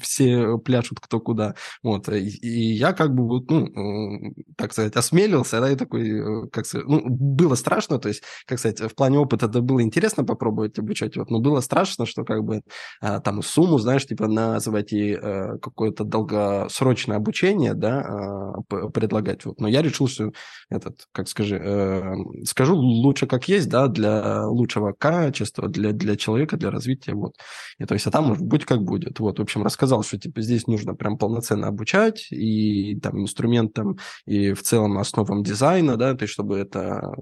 [0.00, 1.54] все пляшут кто куда.
[1.82, 2.08] Вот.
[2.08, 6.66] И, и я как бы, вот, ну, так сказать, осмелился, да, и такой, э, как
[6.66, 10.78] сказать, ну, было страшно, то есть, как сказать, в плане опыта это было интересно попробовать
[10.78, 12.62] обучать, вот, но было страшно, что как бы
[13.00, 19.44] а, там сумму, знаешь, типа называть и какое-то долгосрочное обучение, да, а, предлагать.
[19.44, 19.60] Вот.
[19.60, 20.32] Но я решил, что
[20.70, 26.56] этот, как скажи, э, скажу лучше как есть, да, для лучшего качества, для, для человека,
[26.56, 27.34] для развития, вот.
[27.78, 29.20] И то есть, а там быть как будет.
[29.20, 34.52] Вот, в общем, рассказал, что типа здесь нужно прям полноценно обучать и там инструментам, и
[34.52, 37.12] в целом основам дизайна, да, то есть чтобы это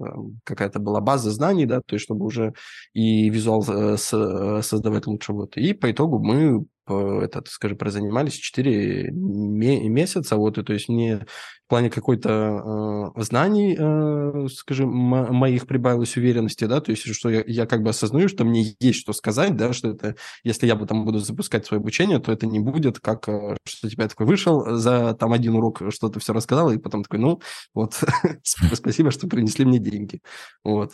[0.43, 2.53] какая-то была база знаний, да, то есть чтобы уже
[2.93, 5.33] и визуал э, создавать лучше.
[5.33, 5.57] Вот.
[5.57, 11.25] И по итогу мы этот, скажи, прозанимались 4 месяца, вот, и то есть мне
[11.65, 17.43] в плане какой-то э, знаний, э, скажем, моих прибавилось уверенности, да, то есть что я,
[17.47, 21.05] я как бы осознаю, что мне есть что сказать, да, что это, если я потом
[21.05, 25.15] буду запускать свое обучение, то это не будет как, э, что тебя такой вышел за
[25.15, 27.41] там один урок, что-то все рассказал, и потом такой, ну,
[27.73, 27.99] вот,
[28.43, 30.21] спасибо, что принесли мне деньги,
[30.63, 30.93] вот.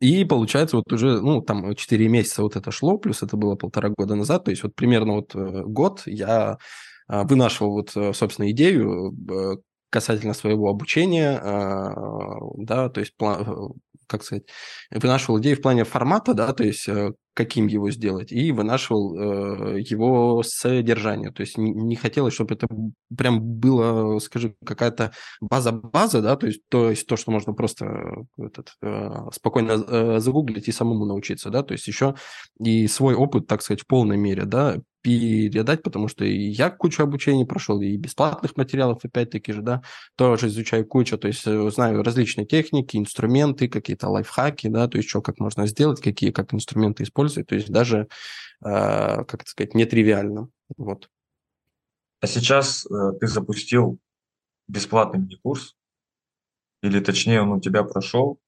[0.00, 3.88] И получается, вот уже, ну, там 4 месяца вот это шло, плюс это было полтора
[3.96, 6.58] года назад, то есть вот примерно вот э, год я
[7.08, 9.56] а, вынашивал вот, э, собственно, идею э,
[9.90, 11.94] касательно своего обучения, а,
[12.58, 13.14] да, то есть
[14.06, 14.44] как сказать,
[14.90, 19.80] вынашивал идею в плане формата, да, то есть э, каким его сделать, и вынашивал э,
[19.80, 21.30] его содержание.
[21.30, 22.66] То есть не, не хотелось, чтобы это
[23.14, 28.72] прям было, скажи, какая-то база-база, да, то есть, то есть то, что можно просто этот,
[28.82, 32.14] э, спокойно э, загуглить и самому научиться, да, то есть еще
[32.58, 37.00] и свой опыт, так сказать, в полной мере, да, передать, потому что и я кучу
[37.00, 39.82] обучений прошел, и бесплатных материалов, опять-таки же, да,
[40.16, 45.08] тоже изучаю кучу, то есть э, знаю различные техники, инструменты, какие-то лайфхаки, да, то есть
[45.08, 48.08] что, как можно сделать, какие, как инструменты использовать, то есть даже,
[48.64, 51.08] э, как это сказать, нетривиально, вот.
[52.20, 54.00] А сейчас э, ты запустил
[54.66, 55.76] бесплатный мини-курс,
[56.82, 58.40] или точнее он у тебя прошел,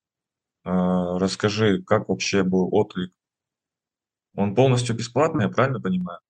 [0.64, 3.12] э, расскажи, как вообще был отклик
[4.38, 6.20] он полностью бесплатный, я правильно понимаю?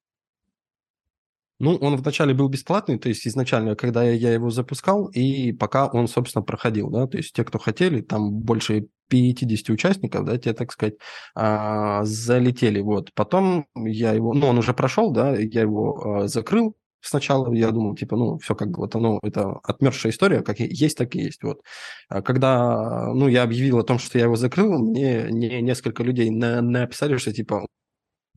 [1.61, 6.07] Ну, он вначале был бесплатный, то есть изначально, когда я его запускал, и пока он,
[6.07, 10.71] собственно, проходил, да, то есть те, кто хотели, там больше 50 участников, да, те, так
[10.73, 10.95] сказать,
[11.35, 13.13] а, залетели, вот.
[13.15, 17.97] Потом я его, ну, он уже прошел, да, я его а, закрыл, сначала я думал,
[17.97, 21.43] типа, ну, все как бы вот оно, это отмерзшая история, как есть, так и есть,
[21.43, 21.61] вот.
[22.09, 26.31] А когда, ну, я объявил о том, что я его закрыл, мне не, несколько людей
[26.31, 27.67] на, написали, что, типа,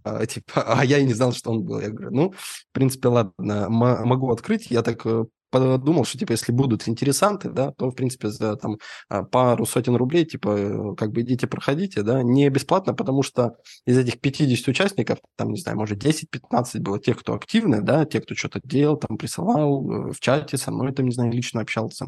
[0.03, 1.79] а, типа, а я и не знал, что он был.
[1.79, 4.71] Я говорю, ну, в принципе, ладно, могу открыть.
[4.71, 8.77] Я так э, подумал, что, типа, если будут интересанты, да, то, в принципе, за там
[9.09, 13.55] а, пару сотен рублей, типа, э, как бы идите, проходите, да, не бесплатно, потому что
[13.85, 18.21] из этих 50 участников, там, не знаю, может, 10-15 было тех, кто активны, да, те,
[18.21, 22.05] кто что-то делал, там, присылал э, в чате со мной, там, не знаю, лично общался.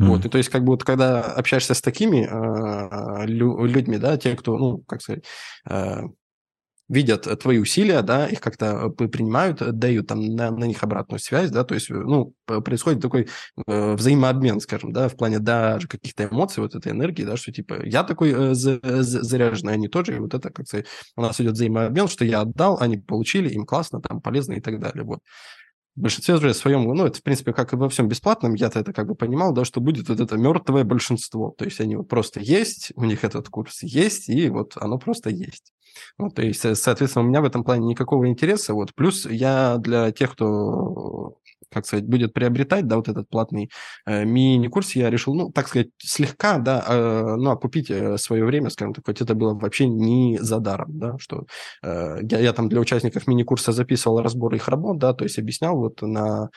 [0.00, 0.06] Mm.
[0.06, 4.34] Вот, и то есть, как бы, вот, когда общаешься с такими э, людьми, да, те,
[4.34, 5.24] кто, ну, как сказать,
[5.68, 6.02] э,
[6.88, 10.82] видят э, твои усилия, да, их как-то э, принимают, э, дают там на, на них
[10.82, 13.28] обратную связь, да, то есть, ну, происходит такой
[13.66, 17.84] э, взаимообмен, скажем, да, в плане даже каких-то эмоций, вот этой энергии, да, что типа
[17.84, 20.84] я такой э, заряженный, они тоже, и вот это как-то
[21.16, 24.80] у нас идет взаимообмен, что я отдал, они получили, им классно, там полезно и так
[24.80, 25.20] далее, вот
[25.96, 28.92] в большинстве же своем, ну, это, в принципе, как и во всем бесплатном, я-то это
[28.92, 31.54] как бы понимал, да, что будет вот это мертвое большинство.
[31.56, 35.30] То есть они вот просто есть, у них этот курс есть, и вот оно просто
[35.30, 35.72] есть.
[36.18, 38.74] Ну, то есть, соответственно, у меня в этом плане никакого интереса.
[38.74, 38.94] Вот.
[38.94, 41.36] Плюс я для тех, кто
[41.70, 43.70] как сказать, будет приобретать, да, вот этот платный
[44.06, 48.70] э, мини-курс, я решил, ну, так сказать, слегка, да, э, ну, окупить э, свое время,
[48.70, 51.46] скажем так, хоть это было вообще не за даром, да, что
[51.82, 55.76] э, я, я там для участников мини-курса записывал разбор их работ, да, то есть объяснял
[55.76, 56.50] вот на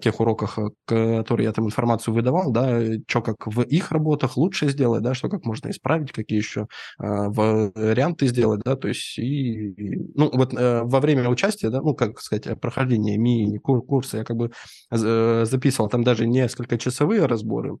[0.00, 4.68] тех уроках, э, которые я там информацию выдавал, да, что как в их работах лучше
[4.68, 6.62] сделать, да, что как можно исправить, какие еще
[6.98, 9.74] э, варианты сделать, да, то есть и,
[10.14, 14.50] ну, вот э, во время участия, да, ну, как сказать, прохождения мини-курса я как бы
[14.90, 17.78] э, записывал там даже несколько часовые разборы,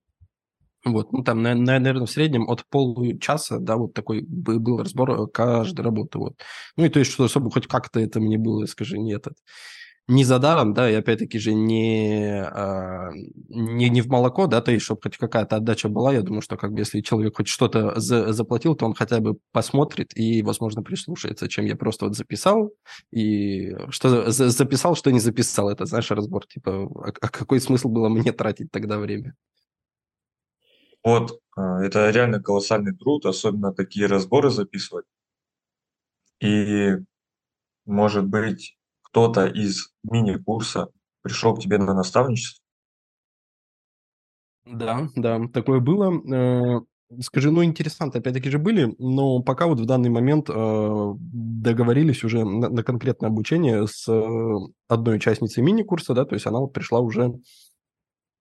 [0.84, 6.18] вот, ну там, наверное, в среднем от получаса, да, вот такой был разбор каждой работы,
[6.18, 6.34] вот.
[6.76, 9.34] Ну и то есть, что особо хоть как-то это мне было, скажи, нет, это
[10.08, 13.10] не за даром, да, и опять-таки же не, а,
[13.48, 16.56] не, не в молоко, да, то есть, чтобы хоть какая-то отдача была, я думаю, что
[16.56, 20.82] как бы если человек хоть что-то за, заплатил, то он хотя бы посмотрит и, возможно,
[20.82, 22.72] прислушается, чем я просто вот записал,
[23.10, 27.88] и что за, записал, что не записал, это, знаешь, разбор, типа, а, а какой смысл
[27.88, 29.34] было мне тратить тогда время?
[31.02, 35.06] Вот, а, это реально колоссальный труд, особенно такие разборы записывать.
[36.40, 36.92] И,
[37.86, 38.76] может быть,
[39.16, 40.88] кто-то из мини-курса
[41.22, 42.62] пришел к тебе на наставничество?
[44.66, 46.12] Да, да, такое было.
[46.34, 46.80] Э,
[47.22, 52.44] скажи, ну, интересанты опять-таки же были, но пока вот в данный момент э, договорились уже
[52.44, 54.22] на, конкретное обучение с э,
[54.86, 57.40] одной участницей мини-курса, да, то есть она вот пришла уже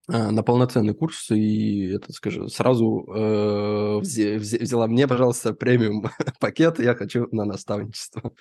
[0.08, 7.28] на полноценный курс и это скажи сразу э, взяла мне пожалуйста премиум пакет я хочу
[7.32, 8.32] на наставничество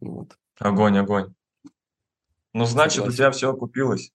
[0.00, 0.36] вот.
[0.60, 1.34] Огонь, огонь.
[2.52, 3.12] Ну, значит, Согласен.
[3.12, 4.12] у тебя все окупилось.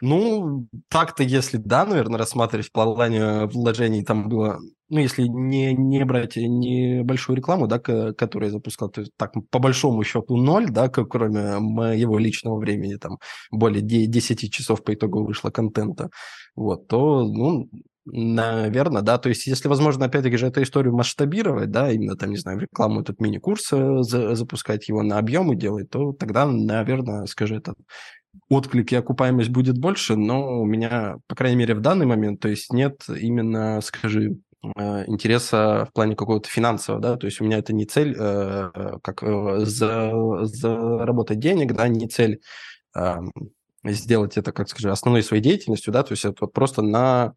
[0.00, 4.58] Ну, так-то, если да, наверное, рассматривать в плане вложений, там было,
[4.88, 9.60] ну, если не, не брать небольшую рекламу, да, которую я запускал, то есть так, по
[9.60, 13.18] большому счету ноль, да, кроме моего личного времени, там,
[13.52, 16.10] более 10 часов по итогу вышло контента,
[16.56, 17.70] вот, то, ну,
[18.06, 19.18] Наверное, да.
[19.18, 23.00] То есть, если возможно, опять-таки же эту историю масштабировать, да, именно там, не знаю, рекламу
[23.00, 27.76] этот мини-курс э, запускать его на объемы делать, то тогда, наверное, скажи, этот
[28.48, 32.48] отклик и окупаемость будет больше, но у меня, по крайней мере, в данный момент, то
[32.48, 34.38] есть нет именно, скажи,
[34.76, 38.98] э, интереса в плане какого-то финансового, да, то есть у меня это не цель, э,
[39.02, 39.22] как
[39.66, 40.12] за,
[40.46, 42.40] заработать денег, да, не цель
[42.96, 43.32] эм,
[43.84, 47.34] сделать это, как скажем, основной своей деятельностью, да, то есть это вот просто на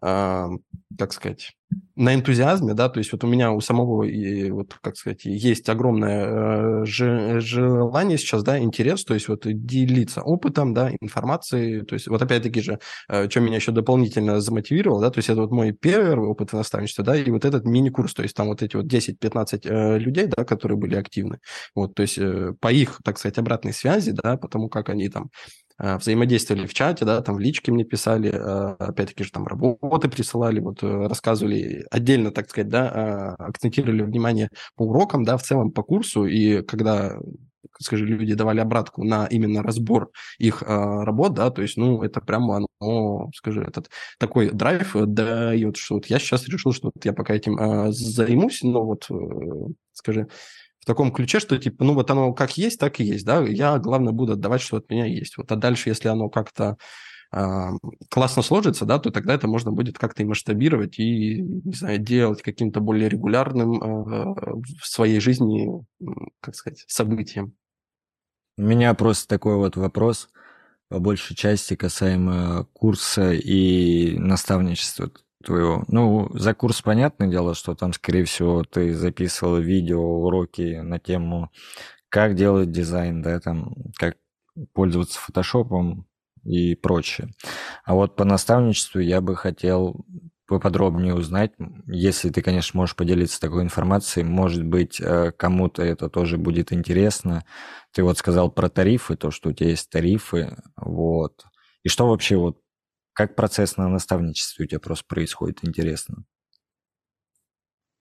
[0.00, 1.52] как сказать,
[1.96, 5.68] на энтузиазме, да, то есть вот у меня у самого, и, вот, как сказать, есть
[5.68, 6.84] огромное э,
[7.40, 12.60] желание сейчас, да, интерес, то есть вот делиться опытом, да, информацией, то есть вот опять-таки
[12.60, 12.78] же,
[13.08, 17.04] э, что меня еще дополнительно замотивировало, да, то есть это вот мой первый опыт наставничества,
[17.04, 20.44] да, и вот этот мини-курс, то есть там вот эти вот 10-15 э, людей, да,
[20.44, 21.38] которые были активны,
[21.74, 22.18] вот, то есть
[22.60, 25.30] по их, так сказать, обратной связи, да, потому как они там
[25.78, 30.60] взаимодействовали в чате, да, там в личке мне писали, э, опять-таки же там работы присылали,
[30.60, 35.82] вот э, рассказывали отдельно, так сказать, да, акцентировали внимание по урокам, да, в целом по
[35.82, 37.18] курсу, и когда
[37.80, 42.20] скажи, люди давали обратку на именно разбор их э, работ, да, то есть, ну, это
[42.20, 47.12] прямо оно, скажи, этот такой драйв дает, что вот я сейчас решил, что вот я
[47.12, 49.14] пока этим э, займусь, но вот, э,
[49.92, 50.28] скажи,
[50.86, 53.76] в таком ключе, что типа, ну вот оно как есть, так и есть, да, я,
[53.78, 55.36] главное, буду отдавать, что от меня есть.
[55.36, 56.76] Вот, а дальше, если оно как-то
[57.32, 57.70] э,
[58.08, 62.40] классно сложится, да, то тогда это можно будет как-то и масштабировать, и, не знаю, делать
[62.40, 64.34] каким-то более регулярным э,
[64.80, 65.68] в своей жизни,
[66.38, 67.54] как сказать, событием.
[68.56, 70.28] У меня просто такой вот вопрос
[70.88, 75.10] по большей части касаемо курса и наставничества
[75.46, 75.84] твоего.
[75.88, 81.50] Ну, за курс понятное дело, что там, скорее всего, ты записывал видео, уроки на тему,
[82.08, 84.16] как делать дизайн, да, там, как
[84.74, 86.06] пользоваться фотошопом
[86.44, 87.30] и прочее.
[87.84, 90.04] А вот по наставничеству я бы хотел
[90.48, 91.52] поподробнее узнать,
[91.86, 97.44] если ты, конечно, можешь поделиться такой информацией, может быть, э, кому-то это тоже будет интересно.
[97.92, 101.44] Ты вот сказал про тарифы, то, что у тебя есть тарифы, вот.
[101.82, 102.58] И что вообще вот
[103.16, 106.24] как процесс на наставничестве у тебя просто происходит, интересно?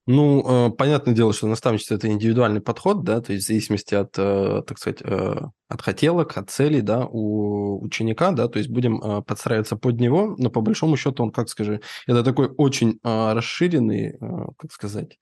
[0.07, 4.13] Ну, э, понятное дело, что наставничество– это индивидуальный подход, да, то есть в зависимости от,
[4.19, 5.35] э, так сказать, э,
[5.67, 10.51] от хотелок, от целей, да, у ученика, да, то есть будем подстраиваться под него, но
[10.51, 14.19] по большому счету он, как скажи, это такой очень расширенный,
[14.59, 15.17] как сказать,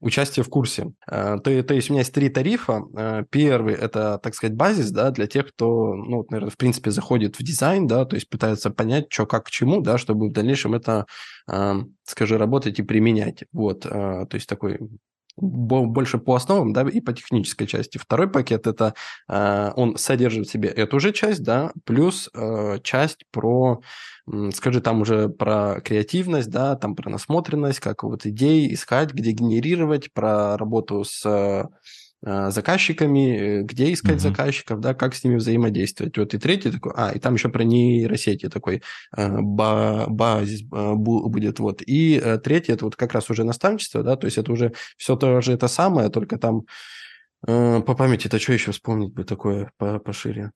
[0.00, 0.92] участие в курсе.
[1.06, 2.82] Э, то, то есть у меня есть три тарифа.
[2.96, 7.38] Э, первый– это, так сказать, базис, да, для тех, кто, ну, наверное, в принципе, заходит
[7.38, 10.74] в дизайн, да, то есть пытается понять, что, как, к чему, да, чтобы в дальнейшем
[10.74, 11.06] это,
[11.50, 13.44] э, скажи, работать и применять.
[13.52, 14.78] Вот, то есть такой
[15.36, 17.98] больше по основам, да, и по технической части.
[17.98, 18.94] Второй пакет это
[19.28, 22.28] он содержит в себе эту же часть, да, плюс
[22.82, 23.80] часть про
[24.52, 30.12] скажи там уже про креативность, да, там про насмотренность, как вот идеи искать, где генерировать,
[30.12, 31.64] про работу с э,
[32.22, 34.18] заказчиками, где искать mm-hmm.
[34.18, 36.18] заказчиков, да, как с ними взаимодействовать.
[36.18, 38.82] Вот и третий такой, а, и там еще про нейросети такой
[39.16, 41.82] э, базис э, будет, вот.
[41.86, 45.40] И третий, это вот как раз уже наставничество, да, то есть это уже все то
[45.40, 46.66] же это самое, только там
[47.42, 50.52] по памяти, это что еще вспомнить бы такое пошире?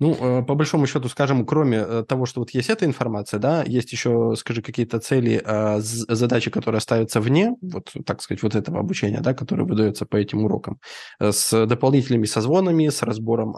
[0.00, 3.62] Ну, э, по большому счету, скажем, кроме э, того, что вот есть эта информация, да,
[3.62, 8.80] есть еще, скажи, какие-то цели, а, задачи, которые ставятся вне, вот, так сказать, вот этого
[8.80, 10.80] обучения, да, которое выдается по этим урокам,
[11.20, 13.52] э, с дополнительными созвонами, с разбором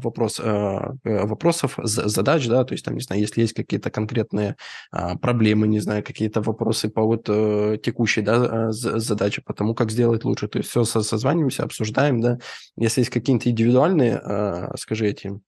[0.00, 0.40] вопрос,
[1.04, 4.56] вопросов, задач, да, то есть там, не знаю, если есть какие-то конкретные
[5.20, 10.48] проблемы, не знаю, какие-то вопросы по вот текущей, да, задаче, по тому, как сделать лучше,
[10.48, 12.38] то есть все созваниваемся, обсуждаем, да,
[12.76, 15.40] если есть какие-то индивидуальные, скажи, эти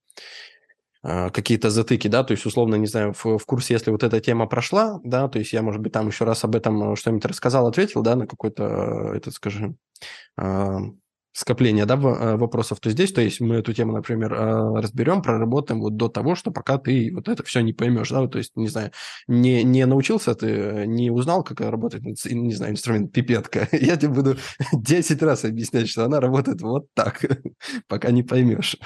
[1.06, 4.46] какие-то затыки, да, то есть, условно, не знаю, в, в курсе, если вот эта тема
[4.46, 7.66] прошла, да, то есть я, может быть, там еще раз об этом э, что-нибудь рассказал,
[7.68, 8.64] ответил, да, на какой-то,
[9.12, 9.78] э, этот, скажем,
[10.36, 10.80] а,
[11.32, 15.96] скопление, да, э, вопросов, то здесь, то есть мы эту тему, например, разберем, проработаем вот
[15.96, 18.90] до того, что пока ты вот это все не поймешь, да, то есть, не знаю,
[19.28, 24.38] не, не научился ты, не узнал, как работает, не знаю, инструмент пипетка, я тебе буду
[24.72, 27.24] 10 раз объяснять, что она работает вот так,
[27.86, 28.76] пока не поймешь.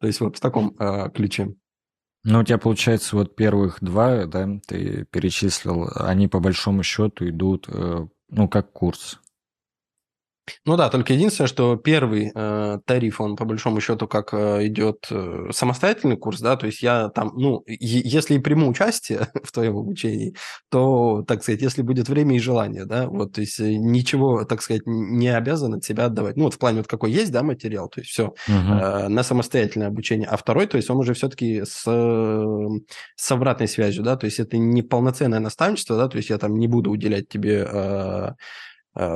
[0.00, 1.54] То есть вот в таком э, ключе.
[2.24, 7.66] Ну, у тебя, получается, вот первых два, да, ты перечислил, они по большому счету идут,
[7.68, 9.20] э, ну, как курс.
[10.64, 15.06] Ну да, только единственное, что первый э, тариф, он по большому счету как э, идет
[15.10, 19.76] э, самостоятельный курс, да, то есть я там, ну, если и приму участие в твоем
[19.76, 20.34] обучении,
[20.70, 24.62] то, так сказать, если будет время и желание, да, вот, то есть э, ничего, так
[24.62, 26.36] сказать, не обязан от себя отдавать.
[26.36, 28.34] Ну, вот в плане вот какой есть, да, материал, то есть все, угу.
[28.48, 30.28] э, на самостоятельное обучение.
[30.28, 31.82] А второй, то есть он уже все-таки с,
[33.16, 36.56] с обратной связью, да, то есть это не полноценное наставничество, да, то есть я там
[36.56, 37.66] не буду уделять тебе...
[37.68, 38.30] Э,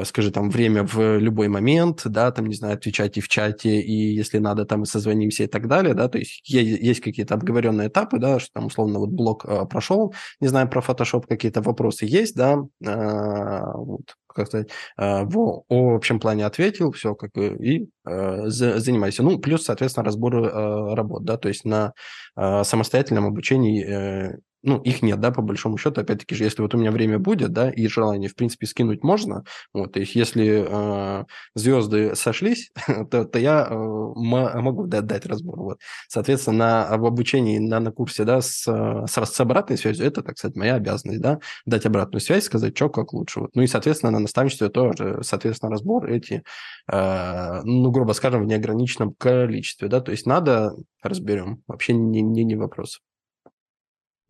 [0.04, 4.38] скажи, там, время в любой момент, да, там, не знаю, отвечайте в чате, и если
[4.38, 8.50] надо, там, созвонимся и так далее, да, то есть есть какие-то обговоренные этапы, да, что
[8.52, 13.60] там, условно, вот блок э, прошел, не знаю, про Photoshop какие-то вопросы есть, да, э,
[13.74, 14.68] вот, как сказать,
[14.98, 19.22] э, в, общем плане ответил, все, как и э, занимайся.
[19.22, 21.92] Ну, плюс, соответственно, разбор э, работ, да, то есть на
[22.36, 26.74] э, самостоятельном обучении э, ну, их нет, да, по большому счету, опять-таки же, если вот
[26.74, 30.64] у меня время будет, да, и желание, в принципе, скинуть можно, вот, то есть если
[30.68, 32.70] э, звезды сошлись,
[33.10, 35.80] то, то я э, могу дать, дать разбор, вот.
[36.08, 40.38] Соответственно, на, в обучении на, на курсе, да, с, с, с обратной связью, это, так
[40.38, 43.50] сказать, моя обязанность, да, дать обратную связь, сказать, что как лучше, вот.
[43.54, 46.42] Ну и, соответственно, на наставничестве тоже, соответственно, разбор эти,
[46.90, 52.44] э, ну, грубо скажем, в неограниченном количестве, да, то есть надо, разберем, вообще не, не,
[52.44, 53.00] не вопрос.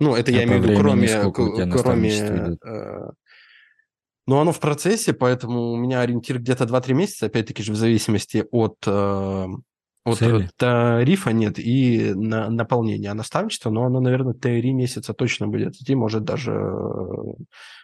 [0.00, 1.08] Ну, это а я имею в виду, кроме...
[1.70, 3.10] кроме э,
[4.26, 8.44] ну, оно в процессе, поэтому у меня ориентир где-то 2-3 месяца, опять-таки же в зависимости
[8.50, 9.46] от, э,
[10.04, 10.48] от Цели.
[10.56, 16.24] тарифа нет и на, наполнения наставничества, но оно, наверное, 3 месяца точно будет идти, может
[16.24, 16.58] даже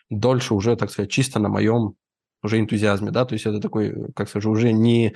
[0.08, 1.94] дольше уже, так сказать, чисто на моем
[2.42, 5.14] уже энтузиазме, да, то есть это такой, как скажу, уже не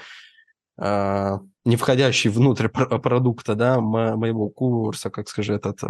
[0.77, 5.81] а, не входящий внутрь продукта, да, моего курса, как скажи, этот,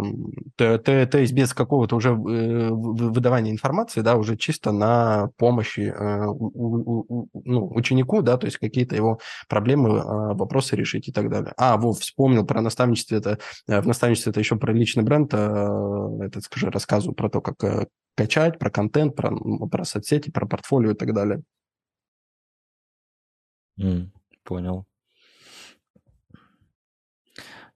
[0.55, 5.93] то, то, то есть без какого-то уже э, выдавания информации, да, уже чисто на помощи
[5.95, 11.53] э, ну, ученику, да, то есть какие-то его проблемы, вопросы решить и так далее.
[11.57, 16.43] А, Вов, вспомнил про наставничество, это, э, в наставничестве это еще про личный бренд, этот,
[16.43, 19.31] скажи, рассказываю про то, как качать, про контент, про,
[19.67, 21.41] про соцсети, про портфолио и так далее.
[23.79, 24.09] Mm.
[24.43, 24.85] Понял.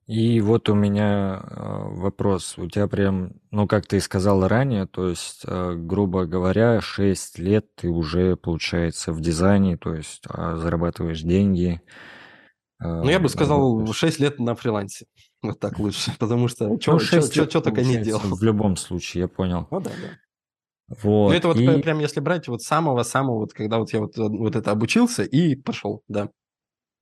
[0.08, 1.56] И вот у меня э,
[1.96, 2.60] вопрос.
[2.60, 7.40] У тебя прям, ну, как ты и сказал ранее, то есть, э, грубо говоря, 6
[7.40, 11.82] лет ты уже, получается, в дизайне, то есть а, зарабатываешь деньги.
[12.80, 13.98] Ну, я бы сказал, работаешь.
[13.98, 15.06] 6 лет на фрилансе.
[15.42, 18.22] Вот так лучше, потому что что, ну, что, что, что только не делал.
[18.22, 19.68] В любом случае, я понял.
[19.72, 20.98] Ну да, да.
[21.02, 21.30] Вот.
[21.30, 21.82] Ну, это вот и...
[21.82, 26.04] прям если брать вот самого-самого, вот когда вот я вот, вот это обучился и пошел,
[26.08, 26.30] да.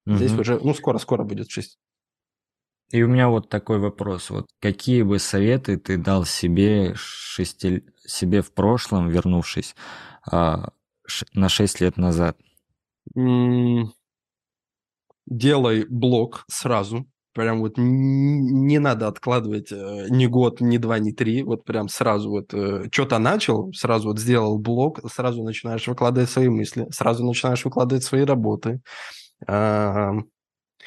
[0.06, 1.78] Здесь уже, ну, скоро-скоро будет 6.
[2.94, 4.30] И у меня вот такой вопрос.
[4.30, 9.76] Вот какие бы советы ты дал себе, шести, себе в прошлом, вернувшись
[10.32, 10.70] а,
[11.08, 12.38] ш, на 6 лет назад?
[15.26, 17.08] Делай блог сразу.
[17.34, 21.42] Прям вот не надо откладывать э, ни год, ни два, ни три.
[21.42, 26.48] Вот прям сразу вот э, что-то начал, сразу вот сделал блог, сразу начинаешь выкладывать свои
[26.48, 28.82] мысли, сразу начинаешь выкладывать свои работы.
[29.48, 30.22] Ну,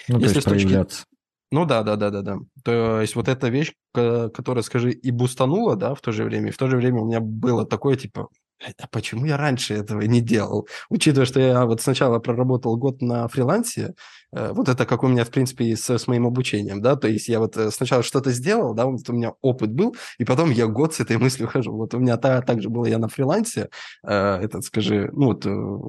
[0.06, 1.04] Если то есть проявляться.
[1.52, 2.38] Ну да, да, да, да, да.
[2.64, 6.50] То есть вот эта вещь, которая, скажи, и бустанула, да, в то же время, и
[6.52, 8.28] в то же время у меня было такое, типа,
[8.60, 10.66] а почему я раньше этого не делал?
[10.88, 13.94] Учитывая, что я вот сначала проработал год на фрилансе,
[14.34, 17.28] э, вот это как у меня, в принципе, с, с моим обучением, да, то есть
[17.28, 20.66] я вот э, сначала что-то сделал, да, вот у меня опыт был, и потом я
[20.66, 21.72] год с этой мыслью хожу.
[21.72, 23.68] Вот у меня та, также было я на фрилансе,
[24.06, 25.44] э, этот, скажи, ну вот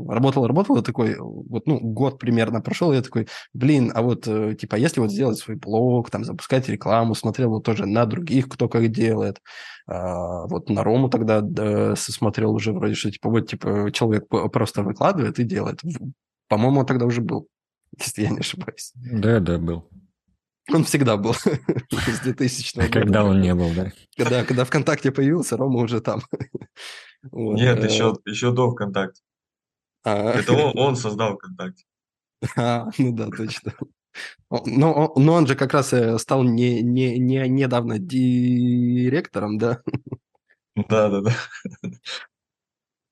[0.09, 4.99] работал, работал, такой, вот, ну, год примерно прошел, я такой, блин, а вот, типа, если
[4.99, 9.39] вот сделать свой блог, там, запускать рекламу, смотрел вот тоже на других, кто как делает,
[9.87, 14.83] а, вот на Рому тогда да, смотрел уже вроде, что типа вот типа человек просто
[14.83, 15.81] выкладывает и делает.
[16.49, 17.47] По-моему, он тогда уже был,
[17.97, 18.91] если я не ошибаюсь.
[18.95, 19.89] Да, да, был.
[20.73, 21.33] Он всегда был
[21.91, 22.89] с 2000 года.
[22.91, 23.91] Когда он не был, да?
[24.17, 26.21] Когда, когда ВКонтакте появился, Рома уже там.
[27.31, 27.55] Вот.
[27.55, 29.21] Нет, еще, э, еще до ВКонтакте.
[30.03, 30.33] А.
[30.33, 31.83] Это он, он создал ВКонтакте.
[32.55, 33.73] А, ну да, точно.
[34.49, 39.81] Но, но он же как раз э, стал не, не, не, недавно директором, да?
[40.75, 41.31] Да, да, да.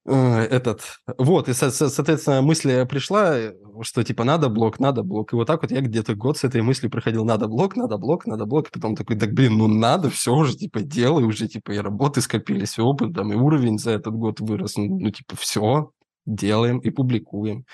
[0.07, 3.37] Этот, вот, и, соответственно, мысль пришла,
[3.81, 5.33] что, типа, надо блок, надо блок.
[5.33, 8.27] И вот так вот я где-то год с этой мыслью проходил, надо блок, надо блок,
[8.27, 8.67] надо блок.
[8.67, 12.21] И потом такой, так, блин, ну надо, все уже, типа, делай уже, типа, и работы
[12.21, 14.77] скопились, и опыт, там, и уровень за этот год вырос.
[14.77, 15.89] Ну, ну типа, все,
[16.27, 17.65] делаем и публикуем.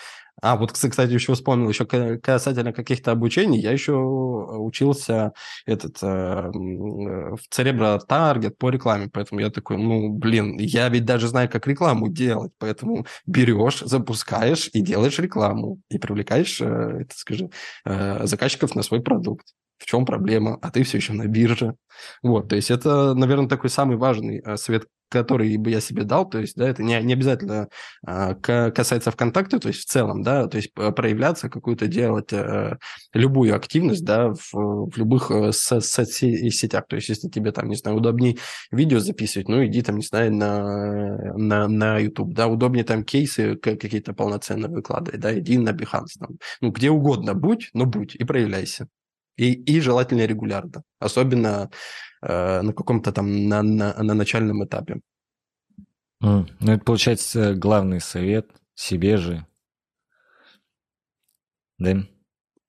[0.41, 5.33] А, вот, кстати, еще вспомнил, еще касательно каких-то обучений, я еще учился
[5.67, 11.27] этот, э, в Церебро Таргет по рекламе, поэтому я такой, ну, блин, я ведь даже
[11.27, 16.65] знаю, как рекламу делать, поэтому берешь, запускаешь и делаешь рекламу, и привлекаешь, э,
[17.01, 17.49] это скажи,
[17.85, 19.45] э, заказчиков на свой продукт.
[19.81, 21.75] В чем проблема, а ты все еще на бирже.
[22.21, 26.29] Вот, то есть это, наверное, такой самый важный э, совет, который бы я себе дал,
[26.29, 27.67] то есть, да, это не, не обязательно
[28.05, 32.77] а, касается ВКонтакте, то есть в целом, да, то есть проявляться, какую-то делать а,
[33.11, 37.75] любую активность, да, в, в любых э, со соцсетях, то есть если тебе там, не
[37.75, 38.37] знаю, удобнее
[38.71, 43.57] видео записывать, ну, иди там, не знаю, на, на, на YouTube, да, удобнее там кейсы
[43.57, 48.23] какие-то полноценные выкладывать, да, иди на Behance, там, ну, где угодно будь, но будь и
[48.23, 48.87] проявляйся.
[49.41, 51.71] И, и желательно регулярно, особенно
[52.21, 55.01] э, на каком-то там на, на, на начальном этапе.
[56.23, 56.47] Mm.
[56.59, 59.47] Ну, это, получается, главный совет себе же.
[61.79, 62.03] Да?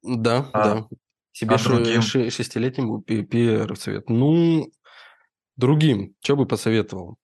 [0.03, 0.89] Да, а, да.
[1.33, 2.01] Себе а другим?
[2.01, 4.09] шестилетнему первый совет.
[4.09, 4.73] Ну,
[5.57, 7.19] другим, что бы посоветовал?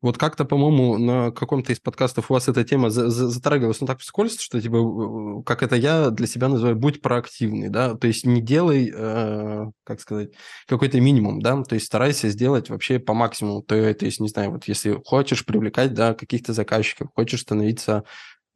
[0.00, 4.38] Вот как-то, по-моему, на каком-то из подкастов у вас эта тема затрагивалась, ну так вскользь,
[4.38, 8.92] что типа, как это я для себя называю, будь проактивный, да, то есть не делай,
[8.94, 10.30] э, как сказать,
[10.68, 14.52] какой-то минимум, да, то есть старайся сделать вообще по максимуму, то, то есть, не знаю,
[14.52, 18.04] вот если хочешь привлекать, да, каких-то заказчиков, хочешь становиться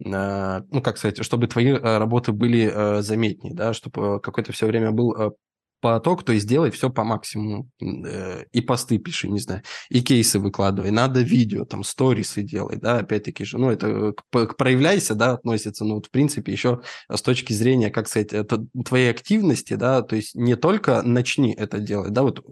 [0.05, 4.67] э, ну, как сказать, чтобы твои э, работы были э, заметнее, да, чтобы какое-то все
[4.67, 5.35] время был
[5.83, 7.69] поток, то есть делай все по максимуму.
[7.83, 10.91] Э, и посты пиши, не знаю, и кейсы выкладывай.
[10.91, 13.59] Надо видео, там, сторисы делай, да, опять-таки же.
[13.59, 16.81] Ну, это к, к проявляйся, да, относится, ну, вот, в принципе, еще
[17.11, 21.81] с точки зрения, как сказать, это твоей активности, да, то есть не только начни это
[21.81, 22.45] делать, да, вот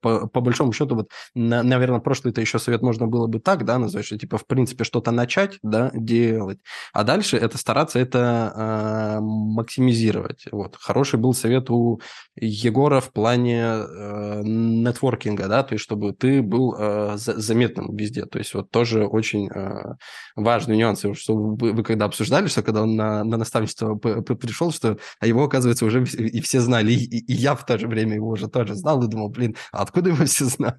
[0.00, 3.64] по, по большому счету, вот, на, наверное, прошлый это еще совет можно было бы так,
[3.64, 6.58] да, назвать, что, типа, в принципе, что-то начать, да, делать,
[6.92, 10.44] а дальше это стараться это э, максимизировать.
[10.50, 10.76] Вот.
[10.76, 12.00] Хороший был совет у
[12.40, 18.24] Егора в плане э, нетворкинга, да, то есть чтобы ты был э, заметным везде.
[18.26, 19.94] То есть вот тоже очень э,
[20.36, 24.98] важный нюанс, что вы, вы когда обсуждали, что когда он на, на наставничество пришел, что
[25.18, 28.28] а его, оказывается, уже и все знали, и, и я в то же время его
[28.28, 30.78] уже тоже знал и думал, блин, а откуда его все знают?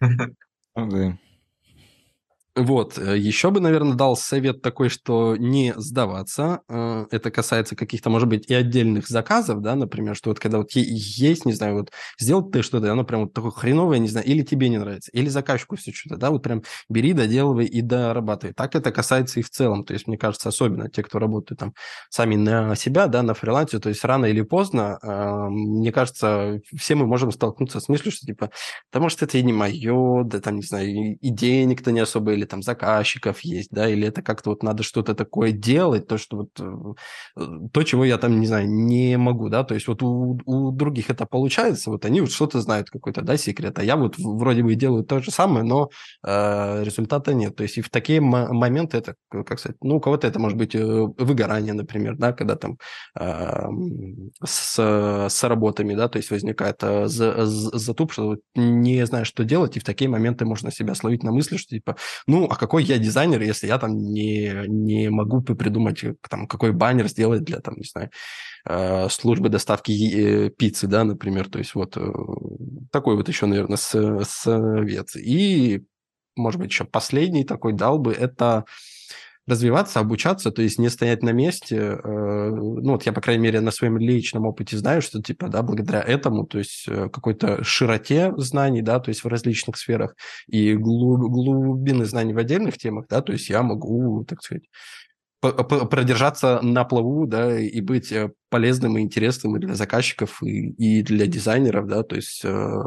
[0.76, 1.18] Ну да.
[2.60, 6.62] Вот, э, еще бы, наверное, дал совет такой, что не сдаваться.
[6.68, 10.72] Э, это касается каких-то, может быть, и отдельных заказов, да, например, что вот когда вот
[10.72, 14.42] есть, не знаю, вот сделал ты что-то, оно прям вот такое хреновое, не знаю, или
[14.42, 18.54] тебе не нравится, или заказчику все что-то, да, вот прям бери, доделывай и дорабатывай.
[18.54, 21.74] Так это касается и в целом, то есть, мне кажется, особенно те, кто работает там
[22.10, 26.96] сами на себя, да, на фрилансе, то есть рано или поздно, э, мне кажется, все
[26.96, 28.50] мы можем столкнуться с мыслью, что типа,
[28.92, 30.88] да может это и не мое, да там, не знаю,
[31.20, 35.14] и денег-то не особо, или там заказчиков есть, да, или это как-то вот надо что-то
[35.14, 39.64] такое делать, то, что вот э, то, чего я там, не знаю, не могу, да,
[39.64, 43.36] то есть вот у, у других это получается, вот они вот что-то знают, какой-то, да,
[43.36, 45.90] секрет, а я вот вроде бы делаю то же самое, но
[46.26, 50.26] э, результата нет, то есть и в такие моменты это, как сказать, ну, у кого-то
[50.26, 52.78] это может быть э, выгорание, например, да, когда там
[53.18, 53.68] э,
[54.44, 59.80] с, с работами, да, то есть возникает э, затуп, что не знаешь, что делать, и
[59.80, 61.96] в такие моменты можно себя словить на мысли, что типа,
[62.26, 67.08] ну, а какой я дизайнер, если я там не, не могу придумать, там, какой баннер
[67.08, 68.10] сделать для, там, не знаю,
[68.64, 71.48] э, службы доставки э, пиццы, да, например.
[71.48, 72.12] То есть вот э,
[72.90, 75.16] такой вот еще, наверное, совет.
[75.16, 75.84] И,
[76.36, 78.64] может быть, еще последний такой дал бы, это
[79.48, 81.76] развиваться, обучаться, то есть не стоять на месте.
[81.76, 85.62] Э, ну, вот я, по крайней мере, на своем личном опыте знаю, что, типа, да,
[85.62, 90.14] благодаря этому, то есть э, какой-то широте знаний, да, то есть в различных сферах
[90.46, 94.64] и глубины знаний в отдельных темах, да, то есть я могу, так сказать,
[95.40, 101.02] продержаться на плаву, да, и быть э, полезным и интересным и для заказчиков, и, и
[101.02, 102.82] для дизайнеров, да, то есть, э,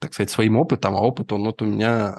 [0.00, 2.14] так сказать, своим опытом, а опыт, он вот у меня,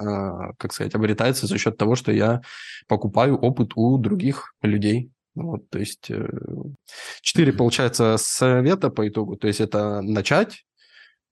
[0.50, 2.42] э, как сказать, обретается за счет того, что я
[2.88, 6.28] покупаю опыт у других людей, вот, то есть, э,
[7.22, 10.64] четыре, получается, совета по итогу, то есть это начать,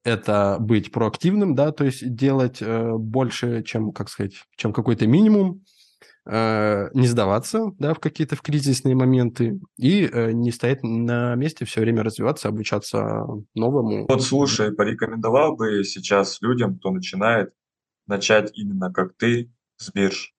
[0.04, 5.64] это быть проактивным, да, то есть делать э, больше, чем, как сказать, чем какой-то минимум,
[6.26, 11.66] Э, не сдаваться, да, в какие-то в кризисные моменты и э, не стоять на месте,
[11.66, 14.06] все время развиваться, обучаться новому.
[14.08, 17.52] Вот слушай, порекомендовал бы сейчас людям, кто начинает,
[18.06, 20.32] начать именно как ты с бирж?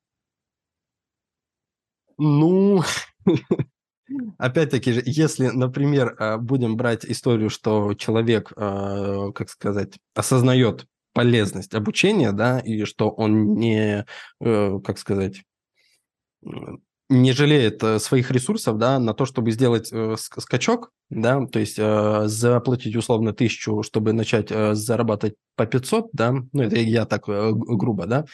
[2.18, 2.82] Ну,
[4.40, 12.32] опять-таки же, если, например, э, будем брать историю, что человек, как сказать, осознает полезность обучения,
[12.32, 14.06] да, и что он не,
[14.40, 15.44] как сказать,
[17.10, 21.78] не жалеет э, своих ресурсов, да, на то, чтобы сделать э, скачок, да, то есть
[21.78, 27.30] э, заплатить условно тысячу, чтобы начать э, зарабатывать по 500, да, ну, это я так
[27.30, 28.26] э, грубо, да,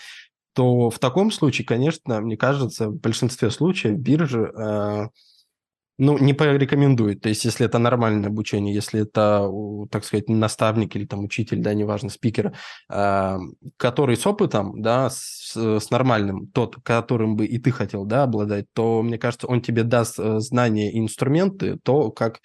[0.53, 5.07] то в таком случае, конечно, мне кажется, в большинстве случаев биржи э,
[5.97, 7.21] Ну, не порекомендует.
[7.21, 9.47] То есть, если это нормальное обучение, если это,
[9.91, 12.53] так сказать, наставник или там учитель, да, неважно, спикер,
[12.89, 13.37] э,
[13.77, 18.65] который с опытом, да, с, с нормальным, тот, которым бы и ты хотел, да, обладать,
[18.73, 22.39] то, мне кажется, он тебе даст э, знания и инструменты, то, как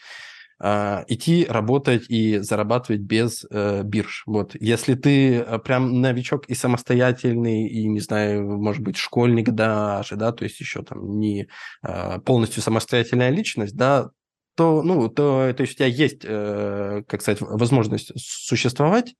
[0.58, 4.22] идти работать и зарабатывать без э, бирж.
[4.26, 4.54] Вот.
[4.58, 10.32] Если ты э, прям новичок и самостоятельный, и, не знаю, может быть, школьник даже, да,
[10.32, 11.48] то есть еще там не
[11.82, 14.10] э, полностью самостоятельная личность, да,
[14.56, 19.14] то, ну, то, то есть у тебя есть, э, как сказать, возможность существовать,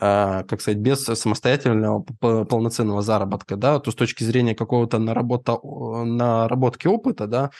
[0.00, 2.02] э, как сказать, без самостоятельного
[2.44, 7.50] полноценного заработка, да, то с точки зрения какого-то наработа, наработки опыта, да,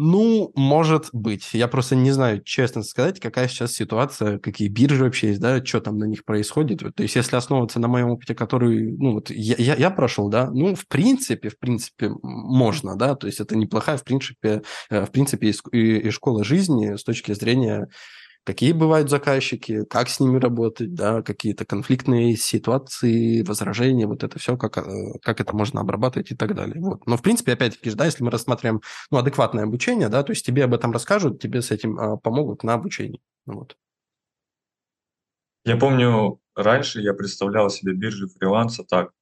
[0.00, 1.50] ну, может быть.
[1.54, 5.80] Я просто не знаю, честно сказать, какая сейчас ситуация, какие биржи вообще есть, да, что
[5.80, 6.78] там на них происходит.
[6.94, 10.52] То есть, если основываться на моем опыте, который, ну, вот я, я, я прошел, да,
[10.52, 15.10] ну, в принципе, в принципе, можно, да, то есть это неплохая, в принципе, э, в
[15.10, 17.88] принципе, и, и школа жизни с точки зрения
[18.44, 24.56] какие бывают заказчики, как с ними работать, да, какие-то конфликтные ситуации, возражения, вот это все,
[24.56, 26.80] как, э, как это можно обрабатывать и так далее.
[26.80, 27.06] Вот.
[27.06, 28.80] Но, в принципе, опять-таки, да, если мы рассматриваем
[29.10, 32.62] ну, адекватное обучение, да, то есть тебе об этом расскажут, тебе с этим а, помогут
[32.62, 33.20] на обучении.
[33.46, 33.76] Вот.
[35.64, 39.12] Я помню, раньше я представлял себе биржи фриланса так,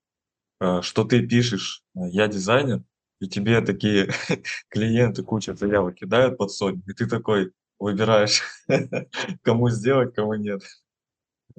[0.60, 2.82] э, что ты пишешь, э, я дизайнер,
[3.20, 4.10] и тебе такие
[4.68, 8.42] клиенты куча заявок кидают под сотню, и ты такой, выбираешь,
[9.42, 10.62] кому сделать, кому нет.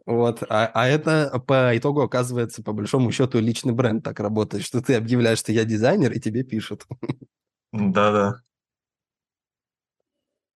[0.06, 4.82] Вот, а, а это по итогу оказывается, по большому счету, личный бренд так работает, что
[4.82, 6.86] ты объявляешь, что я дизайнер, и тебе пишут.
[7.72, 8.42] Да-да.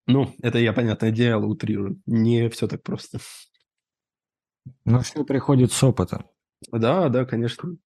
[0.07, 2.01] Ну, это я, понятное дело, утрирую.
[2.07, 3.19] Не все так просто.
[4.85, 6.27] Ну, все приходит с опытом.
[6.73, 7.77] Да, да, конечно.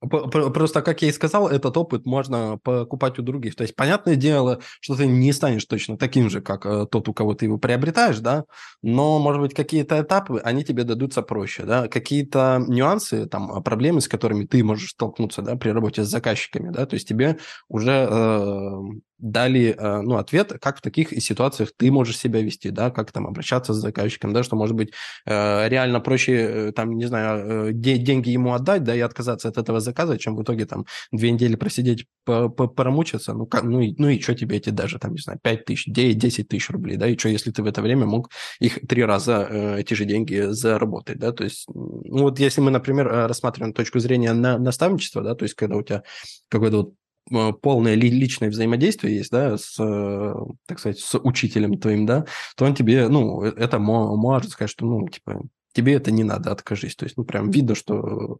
[0.00, 3.54] Просто, как я и сказал, этот опыт можно покупать у других.
[3.54, 7.12] То есть, понятное дело, что ты не станешь точно таким же, как э, тот, у
[7.12, 8.44] кого ты его приобретаешь, да,
[8.82, 14.08] но, может быть, какие-то этапы, они тебе дадутся проще, да, какие-то нюансы, там, проблемы, с
[14.08, 17.38] которыми ты можешь столкнуться, да, при работе с заказчиками, да, то есть тебе
[17.68, 18.72] уже э,
[19.20, 23.26] дали э, ну, ответ, как в таких ситуациях ты можешь себя вести, да, как там
[23.26, 24.92] обращаться с заказчиком, да, что, может быть,
[25.26, 29.80] э, реально проще, э, там, не знаю, деньги ему отдать, да, и отказаться от этого
[29.80, 34.20] заказа, чем в итоге там две недели просидеть, промучиться, ну, как, ну, и, ну и
[34.20, 37.28] что тебе эти даже, там, не знаю, 5 тысяч, 10 тысяч рублей, да, и что,
[37.28, 39.46] если ты в это время мог их три раза
[39.78, 44.32] эти же деньги заработать, да, то есть, ну, вот если мы, например, рассматриваем точку зрения
[44.32, 46.02] на наставничества, да, то есть когда у тебя
[46.48, 46.94] какой-то вот
[47.28, 50.34] полное личное взаимодействие есть, да, с, э,
[50.66, 54.86] так сказать, с учителем твоим, да, то он тебе, ну, э, это может сказать, что,
[54.86, 55.42] ну, типа,
[55.72, 56.96] тебе это не надо, откажись.
[56.96, 58.38] То есть, ну, прям видно, что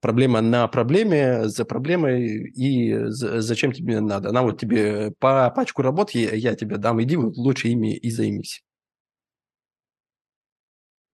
[0.00, 4.28] проблема на проблеме, за проблемой, и зачем тебе надо.
[4.28, 8.10] Она вот тебе по пачку работ я, я тебе дам, иди вот лучше ими и
[8.10, 8.62] займись.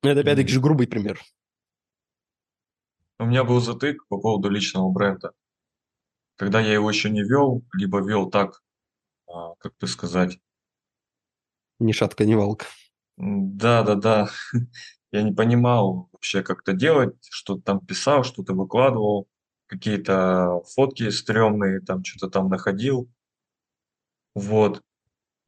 [0.03, 1.21] Это, опять-таки, же грубый пример.
[3.19, 5.33] У меня был затык по поводу личного бренда
[6.37, 8.63] когда я его еще не вел, либо вел так,
[9.29, 10.39] а, как бы сказать,
[11.89, 12.67] Ни шатка, ни валка.
[13.17, 14.29] да-да-да,
[15.13, 19.29] я не понимал вообще, как это делать, что-то там писал, что-то выкладывал,
[19.67, 23.09] какие-то фотки стрёмные, там что-то там находил.
[24.35, 24.83] Вот.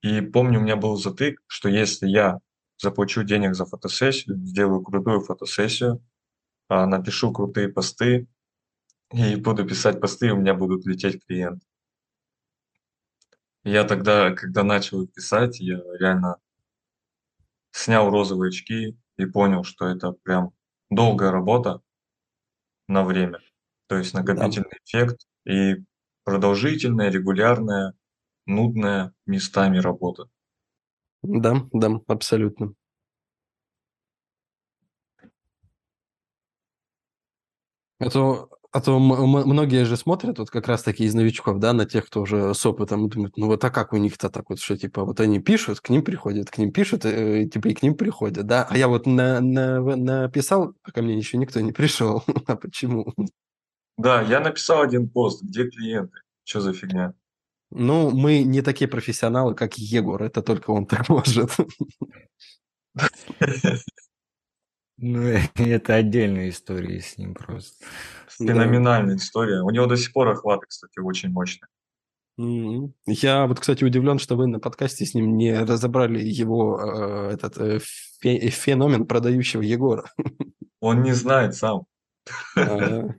[0.03, 2.41] И помню, у меня был затык, что если я
[2.79, 6.03] заплачу денег за фотосессию, сделаю крутую фотосессию,
[6.69, 8.29] а, напишу крутые посты,
[9.13, 11.65] и буду писать посты, и у меня будут лететь клиенты.
[13.65, 16.37] Я тогда, когда начал их писать, я реально
[17.73, 20.53] снял розовые очки и понял, что это прям
[20.91, 21.83] долгая работа
[22.89, 23.41] на время.
[23.89, 24.79] То есть накопительный да.
[24.85, 25.85] эффект и
[26.25, 27.95] продолжительная, регулярная,
[28.47, 30.29] нудная местами работа.
[31.23, 32.75] Да, да, абсолютно.
[37.99, 42.05] Это а то многие же смотрят вот как раз таки из новичков, да, на тех,
[42.05, 45.03] кто уже с опытом, думают, ну вот а как у них-то так вот, что типа
[45.07, 48.47] вот они пишут, к ним приходят, к ним пишут, э, типа и к ним приходят,
[48.47, 48.67] да.
[48.69, 52.23] А я вот на, на, написал, а ко мне еще никто не пришел.
[52.47, 53.15] а почему?
[53.97, 57.15] Да, я написал один пост, где клиенты, что за фигня?
[57.71, 61.51] Ну, мы не такие профессионалы, как Егор, это только он так может.
[64.99, 67.85] Ну, это отдельная история с ним просто.
[68.39, 69.63] Феноменальная история.
[69.63, 71.69] У него до сих пор охваты, кстати, очень мощные.
[73.07, 77.57] Я вот, кстати, удивлен, что вы на подкасте с ним не разобрали его э, этот
[77.59, 80.11] э, феномен продающего Егора.
[80.81, 81.87] Он не знает сам.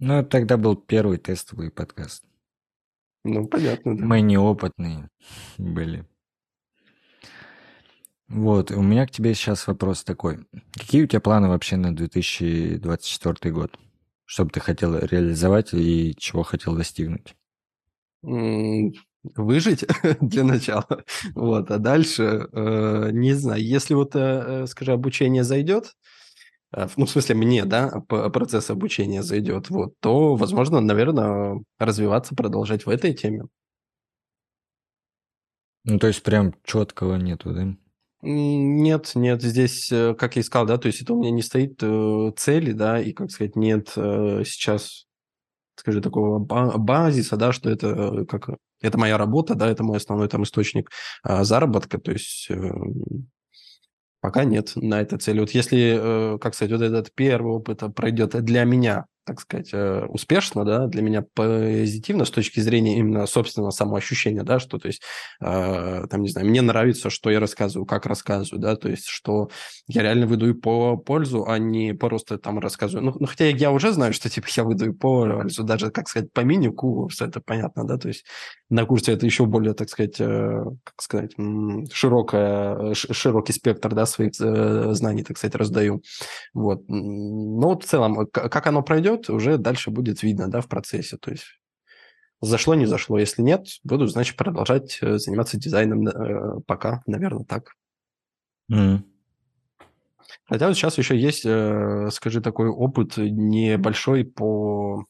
[0.00, 2.24] Ну, тогда был первый тестовый подкаст.
[3.24, 4.04] Ну, понятно, да.
[4.04, 5.10] Мы неопытные
[5.58, 6.06] были.
[8.28, 10.46] Вот, у меня к тебе сейчас вопрос такой.
[10.72, 13.78] Какие у тебя планы вообще на 2024 год?
[14.26, 17.34] Что бы ты хотел реализовать и чего хотел достигнуть?
[18.22, 19.86] Выжить
[20.20, 21.04] для начала.
[21.34, 24.18] Вот, а дальше, э, не знаю, если вот, э,
[24.64, 25.94] э скажи, обучение зайдет,
[26.76, 32.84] э, ну, в смысле, мне, да, процесс обучения зайдет, вот, то, возможно, наверное, развиваться, продолжать
[32.84, 33.44] в этой теме.
[35.84, 37.74] Ну, то есть прям четкого нету, да?
[38.20, 41.42] Нет, нет, здесь, э, как я и сказал, да, то есть это у меня не
[41.42, 45.06] стоит э, цели, да, и, как сказать, нет э, сейчас,
[45.76, 48.50] скажи, такого базиса, да, что это как
[48.80, 50.90] это моя работа, да, это мой основной там источник
[51.22, 52.48] а, заработка, то есть
[54.20, 55.40] пока нет на этой цели.
[55.40, 60.64] Вот если, как сказать, вот этот первый опыт пройдет для меня так сказать, э, успешно,
[60.64, 65.02] да, для меня позитивно с точки зрения именно собственного самоощущения, да, что, то есть,
[65.42, 69.50] э, там, не знаю, мне нравится, что я рассказываю, как рассказываю, да, то есть, что
[69.86, 73.04] я реально выдаю по пользу, а не просто там рассказываю.
[73.04, 76.40] Ну, ну хотя я уже знаю, что, типа, я выдаю пользу, даже, как сказать, по
[76.40, 78.24] минику, все это понятно, да, то есть,
[78.70, 81.34] на курсе это еще более, так сказать, э, как сказать,
[81.92, 86.02] широкая, широкий спектр, да, своих знаний, так сказать, раздаю.
[86.54, 86.82] Вот.
[86.88, 91.16] Но вот в целом, как оно пройдет, зайдет, уже дальше будет видно, да, в процессе.
[91.16, 91.44] То есть
[92.40, 93.18] зашло, не зашло.
[93.18, 97.74] Если нет, буду, значит, продолжать э, заниматься дизайном э, пока, наверное, так.
[98.70, 99.02] Mm.
[100.46, 105.04] Хотя вот сейчас еще есть, э, скажи, такой опыт небольшой по,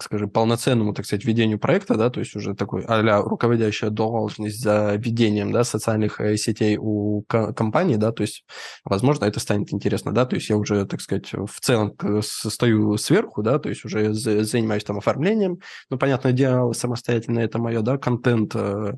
[0.00, 4.94] скажи, полноценному, так сказать, ведению проекта, да, то есть уже такой а руководящая должность за
[4.96, 8.44] ведением, да, социальных э, сетей у компании, да, то есть,
[8.84, 13.42] возможно, это станет интересно, да, то есть я уже, так сказать, в целом стою сверху,
[13.42, 15.58] да, то есть уже занимаюсь там оформлением,
[15.90, 18.94] ну, понятное дело, самостоятельно это мое, да, контент э,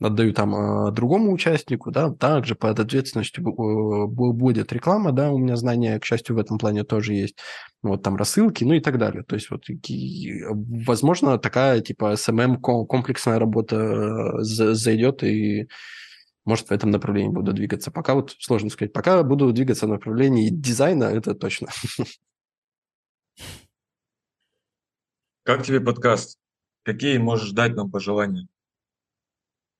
[0.00, 5.56] отдаю там э, другому участнику, да, также под ответственностью э, будет реклама, да, у меня
[5.56, 7.38] знания, к счастью, в этом плане тоже есть,
[7.82, 9.22] вот там рассылки, ну и так далее.
[9.22, 9.64] То есть вот,
[10.86, 15.68] возможно, такая типа SMM комплексная работа э, зайдет и
[16.44, 17.90] может, в этом направлении буду двигаться.
[17.90, 18.92] Пока вот сложно сказать.
[18.92, 21.66] Пока буду двигаться в направлении дизайна, это точно.
[25.42, 26.38] Как тебе подкаст?
[26.84, 28.46] Какие можешь дать нам пожелания?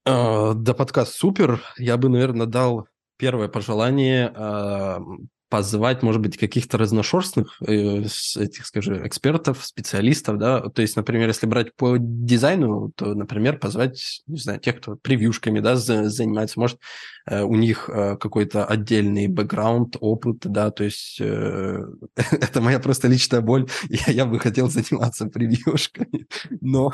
[0.06, 1.60] А, да, подкаст супер.
[1.78, 2.86] Я бы, наверное, дал
[3.16, 5.00] первое пожелание а,
[5.48, 8.02] позвать, может быть, каких-то разношерстных э,
[8.36, 14.22] этих, скажи, экспертов, специалистов, да, то есть, например, если брать по дизайну, то, например, позвать,
[14.26, 16.80] не знаю, тех, кто превьюшками, да, занимается, может,
[17.26, 23.40] э, у них э, какой-то отдельный бэкграунд, опыт, да, то есть это моя просто личная
[23.40, 26.26] боль, я, бы хотел заниматься превьюшками,
[26.60, 26.92] но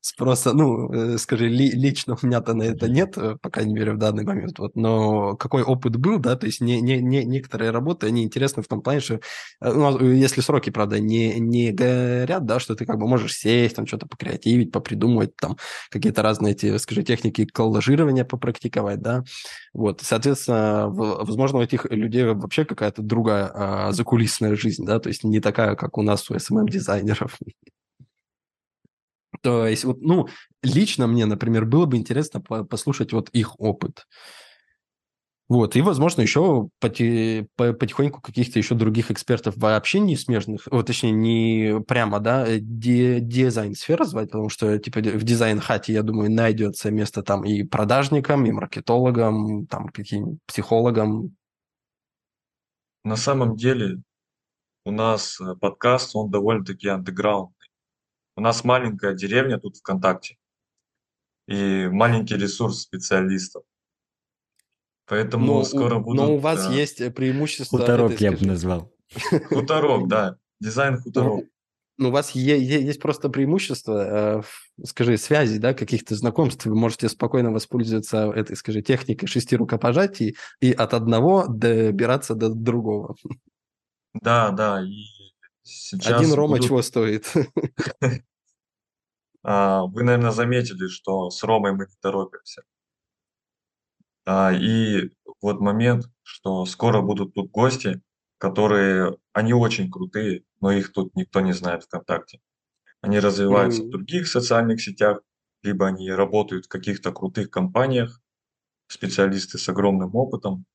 [0.00, 4.24] спроса, ну, скажи, ли, лично у меня-то на это нет, по крайней мере, в данный
[4.24, 8.22] момент, вот, но какой опыт был, да, то есть не, не, не, некоторые работы, они
[8.22, 9.20] интересны в том плане, что, э,
[9.60, 13.76] ну, а, если сроки, правда, не, не горят, да, что ты как бы можешь сесть,
[13.76, 15.56] там что-то покреативить, попридумывать, там
[15.90, 19.24] какие-то разные эти, скажи, техники коллажирования попрактиковать, да,
[19.72, 25.24] вот, соответственно, возможно, у этих людей вообще какая-то другая а, закулисная жизнь, да, то есть
[25.24, 27.38] не такая, как у нас у SMM-дизайнеров.
[29.42, 30.28] То есть, вот, ну,
[30.62, 34.06] лично мне, например, было бы интересно послушать вот их опыт.
[35.50, 41.10] Вот, и, возможно, еще поти, потихоньку каких-то еще других экспертов вообще не смежных, вот, точнее,
[41.10, 46.92] не прямо, да, э, ди, дизайн-сфера звать, потому что, типа, в дизайн-хате, я думаю, найдется
[46.92, 51.34] место там и продажникам, и маркетологам, там, каким психологам.
[53.02, 54.00] На самом деле,
[54.84, 57.70] у нас э, подкаст, он довольно-таки андеграундный.
[58.36, 60.36] У нас маленькая деревня тут ВКонтакте
[61.48, 63.64] и маленький ресурс специалистов.
[65.10, 66.22] Поэтому но, скоро у, будут...
[66.22, 66.72] Но у вас да.
[66.72, 67.80] есть э, преимущество...
[67.80, 68.92] Хуторок этой, я бы назвал.
[69.48, 70.36] Хуторок, да.
[70.60, 71.44] Дизайн ну, хуторок.
[71.98, 74.42] Ну, у вас есть просто преимущество, э,
[74.84, 76.64] скажи, связи, да, каких-то знакомств.
[76.64, 83.16] Вы можете спокойно воспользоваться этой, скажи, техникой шести рукопожатий и от одного добираться до другого.
[84.14, 84.80] Да, да.
[84.80, 85.06] И
[85.64, 86.66] сейчас Один Рома будут...
[86.66, 87.26] чего стоит?
[89.42, 92.62] А, вы, наверное, заметили, что с Ромой мы не торопимся.
[94.26, 95.10] А, и
[95.40, 98.02] вот момент, что скоро будут тут гости,
[98.38, 102.40] которые, они очень крутые, но их тут никто не знает ВКонтакте.
[103.00, 105.20] Они развиваются в других социальных сетях,
[105.62, 108.20] либо они работают в каких-то крутых компаниях,
[108.88, 110.66] специалисты с огромным опытом.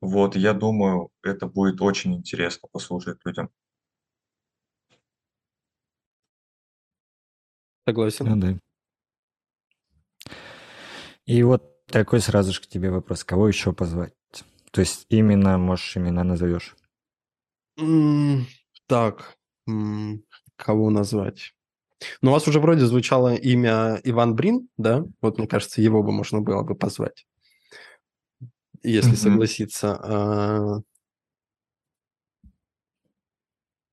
[0.00, 3.50] Вот, я думаю, это будет очень интересно послушать людям.
[7.86, 8.26] Согласен.
[8.26, 8.58] Ну да.
[11.26, 13.24] И вот такой сразу же к тебе вопрос.
[13.24, 14.14] Кого еще позвать?
[14.70, 16.76] То есть именно, можешь имена назовешь?
[18.86, 19.36] Так,
[20.56, 21.54] кого назвать?
[22.20, 25.04] Ну, у вас уже вроде звучало имя Иван Брин, да?
[25.20, 27.26] Вот, мне кажется, его бы можно было бы позвать,
[28.82, 29.98] если согласиться.
[30.02, 30.82] А,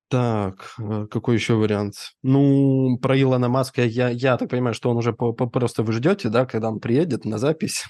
[0.09, 2.13] Так, э, какой еще вариант?
[2.23, 5.93] Ну, про Илона Маска я, я так понимаю, что он уже по, по, просто вы
[5.93, 7.85] ждете, да, когда он приедет на запись?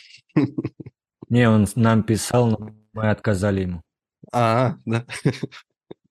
[1.30, 3.84] Не, он нам писал, но мы отказали ему.
[4.34, 5.06] А, да.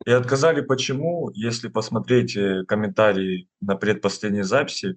[0.06, 1.30] И отказали почему?
[1.34, 4.96] Если посмотреть э, комментарии на предпоследней записи,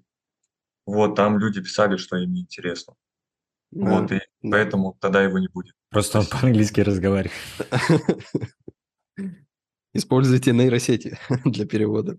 [0.86, 2.94] вот там люди писали, что им неинтересно.
[3.72, 4.50] Да, вот, и да.
[4.52, 5.76] поэтому тогда его не будет.
[5.90, 7.34] Просто он по-английски разговаривает.
[9.94, 12.18] Используйте нейросети для перевода.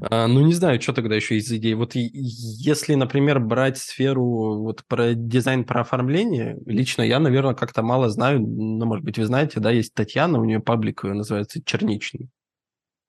[0.00, 1.74] А, ну, не знаю, что тогда еще из идей.
[1.74, 8.08] Вот если, например, брать сферу вот про дизайн, про оформление, лично я, наверное, как-то мало
[8.08, 12.28] знаю, но, может быть, вы знаете, да, есть Татьяна, у нее паблик называется «Черничный».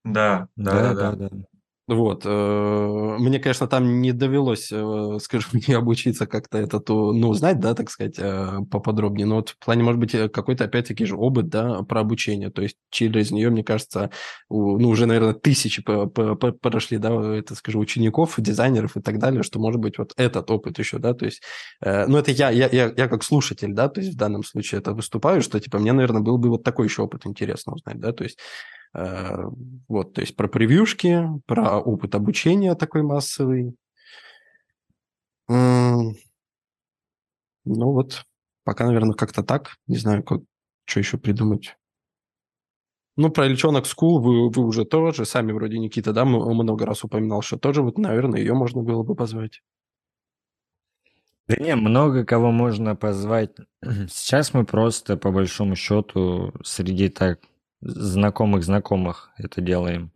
[0.04, 1.12] Да, да, да, да.
[1.12, 1.30] да.
[1.30, 1.59] да.
[1.90, 2.22] Вот.
[2.24, 7.60] Э, мне, конечно, там не довелось, э, скажем, не обучиться как-то это, то, ну, знать,
[7.60, 9.26] да, так сказать, э, поподробнее.
[9.26, 12.52] Но вот в плане, может быть, какой-то, опять-таки же, опыт, да, про обучение.
[12.52, 14.12] То есть через нее, мне кажется,
[14.50, 19.82] ну, уже, наверное, тысячи прошли, да, это, скажем, учеников, дизайнеров и так далее, что, может
[19.82, 21.42] быть, вот этот опыт еще, да, то есть,
[21.82, 24.94] ну, это я, я, я, я как слушатель, да, то есть в данном случае это
[24.94, 28.24] выступаю, что, типа, мне, наверное, был бы вот такой еще опыт интересно узнать, да, то
[28.24, 28.38] есть
[28.94, 33.76] вот, то есть про превьюшки, про опыт обучения такой массовый.
[35.48, 36.16] Ну
[37.66, 38.24] вот,
[38.64, 39.78] пока, наверное, как-то так.
[39.88, 40.42] Не знаю, как,
[40.86, 41.76] что еще придумать.
[43.16, 47.42] Ну, про Эльчонок Скул вы, вы уже тоже, сами вроде Никита, да, много раз упоминал,
[47.42, 49.62] что тоже, вот, наверное, ее можно было бы позвать.
[51.48, 53.52] Да не, много кого можно позвать.
[54.10, 57.42] Сейчас мы просто, по большому счету, среди так
[57.82, 60.12] знакомых знакомых это делаем.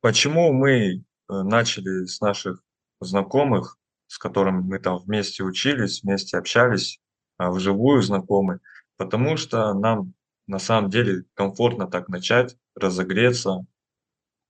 [0.00, 2.62] Почему мы э, начали с наших
[3.00, 7.00] знакомых, с которыми мы там вместе учились, вместе общались,
[7.36, 8.60] а вживую знакомы?
[8.96, 10.14] Потому что нам
[10.46, 13.66] на самом деле комфортно так начать, разогреться,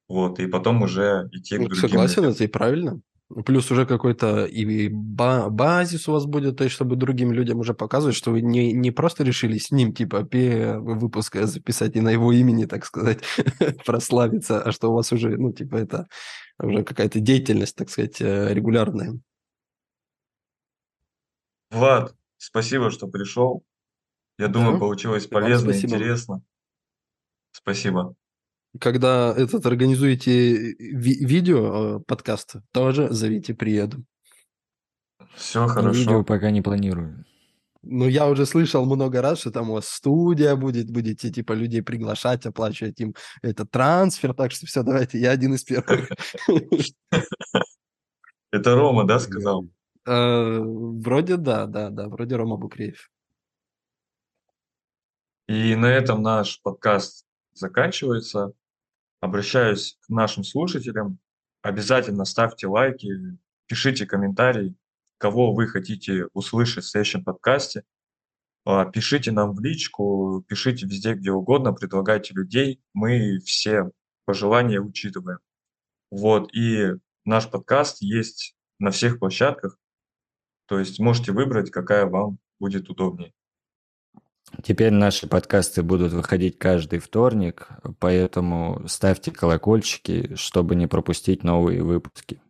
[0.09, 1.77] вот, и потом уже идти к другим.
[1.77, 3.01] Согласен, это и правильно.
[3.47, 8.17] Плюс уже какой-то и базис у вас будет, то есть чтобы другим людям уже показывать,
[8.17, 10.29] что вы не, не просто решили с ним, типа,
[10.81, 13.23] выпуск записать и на его имени, так сказать,
[13.87, 16.09] прославиться, а что у вас уже, ну, типа, это
[16.59, 19.21] уже какая-то деятельность, так сказать, э, регулярная.
[21.71, 23.63] Влад, спасибо, что пришел.
[24.39, 24.81] Я думаю, да.
[24.81, 26.43] получилось полезно, интересно.
[27.53, 28.17] Спасибо
[28.79, 34.05] когда этот организуете ви- видео э, подкаст, тоже зовите, приеду.
[35.35, 35.99] Все хорошо.
[35.99, 37.25] Видео пока не планирую.
[37.83, 41.83] Ну, я уже слышал много раз, что там у вас студия будет, будете, типа, людей
[41.83, 46.11] приглашать, оплачивать им этот трансфер, так что все, давайте, я один из первых.
[48.53, 49.67] Это Рома, да, сказал?
[50.07, 53.11] Э, вроде да, да, да, вроде Рома Букреев.
[55.49, 58.53] И на этом наш подкаст заканчивается
[59.21, 61.19] обращаюсь к нашим слушателям.
[61.63, 63.09] Обязательно ставьте лайки,
[63.67, 64.75] пишите комментарии,
[65.19, 67.85] кого вы хотите услышать в следующем подкасте.
[68.65, 72.81] А, пишите нам в личку, пишите везде, где угодно, предлагайте людей.
[72.95, 73.91] Мы все
[74.25, 75.39] пожелания учитываем.
[76.11, 76.93] Вот, и
[77.25, 79.79] наш подкаст есть на всех площадках.
[80.67, 83.33] То есть можете выбрать, какая вам будет удобнее.
[84.63, 92.41] Теперь наши подкасты будут выходить каждый вторник, поэтому ставьте колокольчики, чтобы не пропустить новые выпуски.